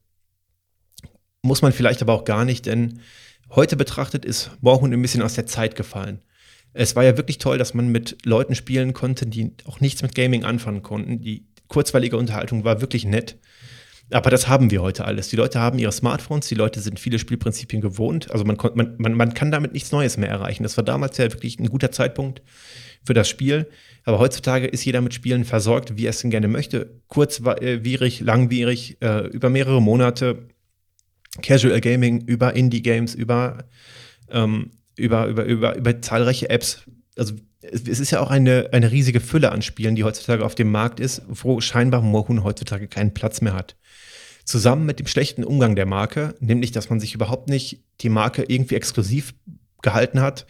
Muss 1.43 1.63
man 1.63 1.73
vielleicht 1.73 2.03
aber 2.03 2.13
auch 2.15 2.25
gar 2.25 2.45
nicht, 2.45 2.67
denn 2.67 3.01
heute 3.51 3.77
betrachtet 3.77 4.25
ist 4.25 4.53
Warhund 4.61 4.95
ein 4.95 5.03
bisschen 5.03 5.23
aus 5.23 5.35
der 5.35 5.47
Zeit 5.47 5.75
gefallen. 5.75 6.21
Es 6.73 6.95
war 6.97 7.05
ja 7.05 7.17
wirklich 7.17 7.39
toll, 7.39 7.59
dass 7.59 7.75
man 7.75 7.89
mit 7.89 8.25
Leuten 8.25 8.55
spielen 8.55 8.93
konnte, 8.93 9.27
die 9.27 9.53
auch 9.67 9.81
nichts 9.81 10.03
mit 10.03 10.15
Gaming 10.15 10.45
anfangen 10.45 10.83
konnten. 10.83 11.21
Die 11.21 11.47
kurzweilige 11.69 12.17
Unterhaltung 12.17 12.65
war 12.65 12.81
wirklich 12.81 13.05
nett. 13.05 13.39
Aber 14.11 14.31
das 14.31 14.47
haben 14.47 14.71
wir 14.71 14.83
heute 14.83 15.05
alles. 15.05 15.29
Die 15.29 15.37
Leute 15.37 15.59
haben 15.59 15.79
ihre 15.79 15.93
Smartphones, 15.93 16.47
die 16.47 16.55
Leute 16.55 16.81
sind 16.81 17.01
viele 17.01 17.19
Spielprinzipien 17.19 17.81
gewohnt. 17.81 18.31
Also 18.31 18.45
man, 18.45 18.57
man, 18.75 18.95
man, 18.99 19.15
man 19.15 19.35
kann 19.35 19.51
damit 19.51 19.73
nichts 19.73 19.91
Neues 19.91 20.17
mehr 20.17 20.29
erreichen. 20.29 20.63
Das 20.63 20.77
war 20.77 20.85
damals 20.85 21.17
ja 21.19 21.33
wirklich 21.33 21.59
ein 21.59 21.69
guter 21.69 21.91
Zeitpunkt 21.91 22.43
für 23.05 23.15
das 23.15 23.29
Spiel. 23.29 23.69
Aber 24.05 24.19
heutzutage 24.19 24.67
ist 24.67 24.85
jeder 24.85 25.01
mit 25.01 25.15
Spielen 25.15 25.45
versorgt, 25.45 25.97
wie 25.97 26.07
er 26.07 26.11
es 26.11 26.21
denn 26.21 26.31
gerne 26.31 26.49
möchte. 26.49 27.01
Kurzwierig, 27.09 28.21
langwierig, 28.21 28.99
äh, 29.01 29.27
über 29.29 29.49
mehrere 29.49 29.81
Monate. 29.81 30.49
Casual 31.41 31.81
Gaming, 31.81 32.21
über 32.23 32.55
Indie-Games, 32.55 33.15
über, 33.15 33.65
ähm, 34.31 34.71
über, 34.97 35.27
über, 35.27 35.45
über, 35.45 35.77
über 35.77 36.03
zahlreiche 36.03 36.51
Apps. 36.51 36.83
Also 37.17 37.35
es 37.63 38.01
ist 38.01 38.11
ja 38.11 38.21
auch 38.21 38.31
eine, 38.31 38.71
eine 38.73 38.91
riesige 38.91 39.21
Fülle 39.21 39.53
an 39.53 39.63
Spielen, 39.63 39.95
die 39.95 40.05
heutzutage 40.05 40.45
auf 40.45 40.55
dem 40.55 40.71
Markt 40.71 41.01
ist, 41.01 41.23
wo 41.29 41.61
scheinbar 41.61 42.03
Mohun 42.03 42.45
heutzutage 42.45 42.89
keinen 42.89 43.15
Platz 43.15 43.41
mehr 43.41 43.55
hat. 43.55 43.77
Zusammen 44.45 44.85
mit 44.85 44.99
dem 44.99 45.07
schlechten 45.07 45.45
Umgang 45.45 45.77
der 45.77 45.87
Marke, 45.87 46.35
nämlich 46.41 46.73
dass 46.73 46.91
man 46.91 46.99
sich 46.99 47.15
überhaupt 47.15 47.49
nicht 47.49 47.85
die 48.01 48.09
Marke 48.09 48.45
irgendwie 48.49 48.75
exklusiv 48.75 49.35
gehalten 49.81 50.21
hat 50.21 50.47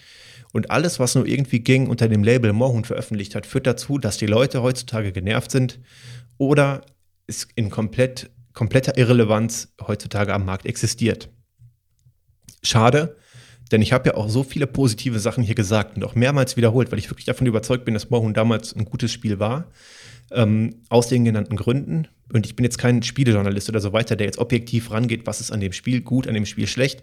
und 0.52 0.70
alles, 0.70 0.98
was 0.98 1.14
nur 1.14 1.26
irgendwie 1.26 1.60
ging, 1.60 1.88
unter 1.88 2.08
dem 2.08 2.22
Label 2.22 2.52
Mohun 2.52 2.84
veröffentlicht 2.84 3.34
hat, 3.34 3.46
führt 3.46 3.66
dazu, 3.66 3.98
dass 3.98 4.16
die 4.16 4.26
Leute 4.26 4.62
heutzutage 4.62 5.12
genervt 5.12 5.50
sind 5.50 5.80
oder 6.38 6.84
es 7.26 7.48
in 7.54 7.70
komplett, 7.70 8.30
kompletter 8.52 8.96
Irrelevanz 8.96 9.72
heutzutage 9.86 10.34
am 10.34 10.44
Markt 10.44 10.66
existiert. 10.66 11.28
Schade, 12.62 13.16
denn 13.72 13.82
ich 13.82 13.92
habe 13.92 14.10
ja 14.10 14.14
auch 14.16 14.28
so 14.28 14.44
viele 14.44 14.66
positive 14.66 15.18
Sachen 15.18 15.42
hier 15.42 15.54
gesagt 15.54 15.96
und 15.96 16.04
auch 16.04 16.14
mehrmals 16.14 16.56
wiederholt, 16.56 16.92
weil 16.92 16.98
ich 16.98 17.10
wirklich 17.10 17.24
davon 17.24 17.46
überzeugt 17.46 17.84
bin, 17.84 17.94
dass 17.94 18.10
Moorhuhn 18.10 18.34
damals 18.34 18.76
ein 18.76 18.84
gutes 18.84 19.10
Spiel 19.10 19.38
war. 19.38 19.70
Ähm, 20.30 20.76
aus 20.88 21.08
den 21.08 21.24
genannten 21.24 21.56
Gründen. 21.56 22.08
Und 22.32 22.46
ich 22.46 22.56
bin 22.56 22.64
jetzt 22.64 22.78
kein 22.78 23.02
Spielejournalist 23.02 23.68
oder 23.68 23.80
so 23.80 23.92
weiter, 23.92 24.16
der 24.16 24.26
jetzt 24.26 24.38
objektiv 24.38 24.90
rangeht, 24.90 25.26
was 25.26 25.40
ist 25.40 25.50
an 25.50 25.60
dem 25.60 25.72
Spiel 25.72 26.00
gut, 26.00 26.26
an 26.26 26.32
dem 26.32 26.46
Spiel 26.46 26.66
schlecht. 26.66 27.02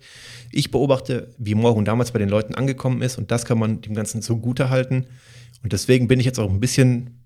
Ich 0.52 0.72
beobachte, 0.72 1.30
wie 1.38 1.54
Moorhuhn 1.54 1.86
damals 1.86 2.12
bei 2.12 2.20
den 2.20 2.30
Leuten 2.30 2.56
angekommen 2.56 3.04
ist 3.04 3.18
und 3.20 3.30
das 3.30 3.46
kann 3.46 3.60
man 3.60 3.82
dem 3.82 3.94
Ganzen 3.94 4.24
zugute 4.24 4.72
halten. 4.72 5.06
Und 5.62 5.74
deswegen 5.74 6.08
bin 6.08 6.20
ich 6.20 6.26
jetzt 6.26 6.40
auch 6.40 6.50
ein 6.50 6.60
bisschen 6.60 7.26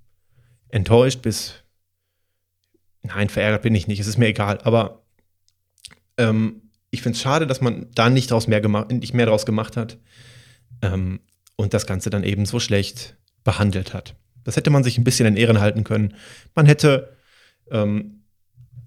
enttäuscht 0.69 1.21
bis, 1.21 1.62
nein, 3.03 3.29
verärgert 3.29 3.61
bin 3.61 3.75
ich 3.75 3.87
nicht, 3.87 3.99
es 3.99 4.07
ist 4.07 4.17
mir 4.17 4.27
egal, 4.27 4.59
aber 4.63 5.03
ähm, 6.17 6.61
ich 6.89 7.01
finde 7.01 7.15
es 7.15 7.21
schade, 7.21 7.47
dass 7.47 7.61
man 7.61 7.87
da 7.95 8.09
nicht, 8.09 8.31
draus 8.31 8.47
mehr, 8.47 8.61
nicht 8.91 9.13
mehr 9.13 9.25
draus 9.25 9.45
gemacht 9.45 9.77
hat 9.77 9.97
ähm, 10.81 11.19
und 11.55 11.73
das 11.73 11.87
Ganze 11.87 12.09
dann 12.09 12.23
eben 12.23 12.45
so 12.45 12.59
schlecht 12.59 13.17
behandelt 13.43 13.93
hat. 13.93 14.15
Das 14.43 14.55
hätte 14.55 14.69
man 14.69 14.83
sich 14.83 14.97
ein 14.97 15.03
bisschen 15.03 15.25
in 15.25 15.37
Ehren 15.37 15.59
halten 15.59 15.83
können. 15.83 16.15
Man 16.53 16.65
hätte, 16.65 17.17
ähm, 17.71 18.23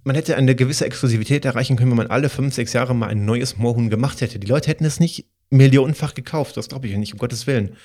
man 0.04 0.14
hätte 0.14 0.36
eine 0.36 0.54
gewisse 0.54 0.86
Exklusivität 0.86 1.44
erreichen 1.44 1.76
können, 1.76 1.90
wenn 1.90 1.96
man 1.96 2.06
alle 2.08 2.28
fünf, 2.28 2.54
sechs 2.54 2.72
Jahre 2.72 2.94
mal 2.94 3.08
ein 3.08 3.24
neues 3.24 3.56
Moorhuhn 3.56 3.90
gemacht 3.90 4.20
hätte. 4.20 4.38
Die 4.38 4.46
Leute 4.46 4.68
hätten 4.70 4.84
es 4.84 5.00
nicht 5.00 5.26
millionenfach 5.50 6.14
gekauft, 6.14 6.56
das 6.56 6.68
glaube 6.68 6.88
ich 6.88 6.96
nicht, 6.96 7.12
um 7.12 7.18
Gottes 7.18 7.46
Willen. 7.46 7.76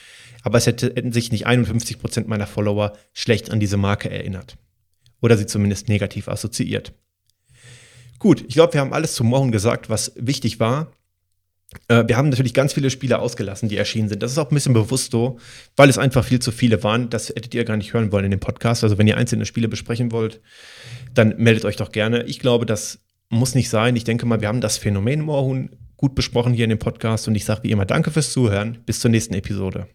Aber 0.44 0.58
es 0.58 0.66
hätte, 0.66 0.88
hätten 0.88 1.14
sich 1.14 1.32
nicht 1.32 1.46
51 1.46 2.00
Prozent 2.00 2.28
meiner 2.28 2.48
Follower 2.48 2.94
schlecht 3.14 3.52
an 3.52 3.60
diese 3.60 3.78
Marke 3.78 4.10
erinnert. 4.10 4.58
Oder 5.22 5.38
sie 5.38 5.46
zumindest 5.46 5.88
negativ 5.88 6.28
assoziiert. 6.28 6.94
Gut, 8.20 8.42
ich 8.42 8.54
glaube, 8.54 8.74
wir 8.74 8.82
haben 8.82 8.94
alles 8.94 9.16
zum 9.16 9.28
Morgen 9.28 9.52
gesagt, 9.52 9.90
was 9.90 10.12
wichtig 10.16 10.60
war. 10.60 10.92
Äh, 11.88 12.04
wir 12.08 12.18
haben 12.18 12.30
natürlich 12.30 12.54
ganz 12.54 12.74
viele 12.74 12.90
Spiele 12.90 13.20
ausgelassen, 13.20 13.70
die 13.70 13.78
erschienen 13.78 14.10
sind. 14.10 14.22
Das 14.22 14.32
ist 14.32 14.38
auch 14.38 14.52
ein 14.52 14.56
bisschen 14.56 14.74
bewusst 14.74 15.12
so, 15.12 15.40
weil 15.76 15.90
es 15.90 15.98
einfach 15.98 16.26
viel 16.26 16.40
zu 16.40 16.52
viele 16.52 16.84
waren. 16.84 17.10
Das 17.10 17.30
hättet 17.30 17.54
ihr 17.54 17.64
gar 17.64 17.78
nicht 17.78 17.94
hören 17.94 18.12
wollen 18.12 18.26
in 18.26 18.32
dem 18.32 18.40
Podcast. 18.40 18.84
Also 18.84 18.98
wenn 18.98 19.08
ihr 19.08 19.18
einzelne 19.18 19.46
Spiele 19.46 19.68
besprechen 19.68 20.12
wollt, 20.12 20.42
dann 21.14 21.36
meldet 21.38 21.66
euch 21.66 21.78
doch 21.78 21.92
gerne. 21.92 22.24
Ich 22.24 22.40
glaube, 22.40 22.66
das 22.66 23.00
muss 23.30 23.56
nicht 23.56 23.70
sein. 23.70 23.96
Ich 23.96 24.04
denke 24.04 24.26
mal, 24.26 24.42
wir 24.42 24.48
haben 24.48 24.62
das 24.62 24.78
Phänomen 24.78 25.22
Moorhuhn 25.22 25.70
gut 25.98 26.16
besprochen 26.16 26.54
hier 26.54 26.66
in 26.66 26.70
dem 26.70 26.80
Podcast 26.80 27.28
und 27.28 27.36
ich 27.36 27.46
sage 27.46 27.64
wie 27.64 27.72
immer 27.72 27.86
Danke 27.86 28.12
fürs 28.12 28.32
Zuhören. 28.34 28.80
Bis 28.86 29.00
zur 29.00 29.12
nächsten 29.12 29.34
Episode. 29.36 29.88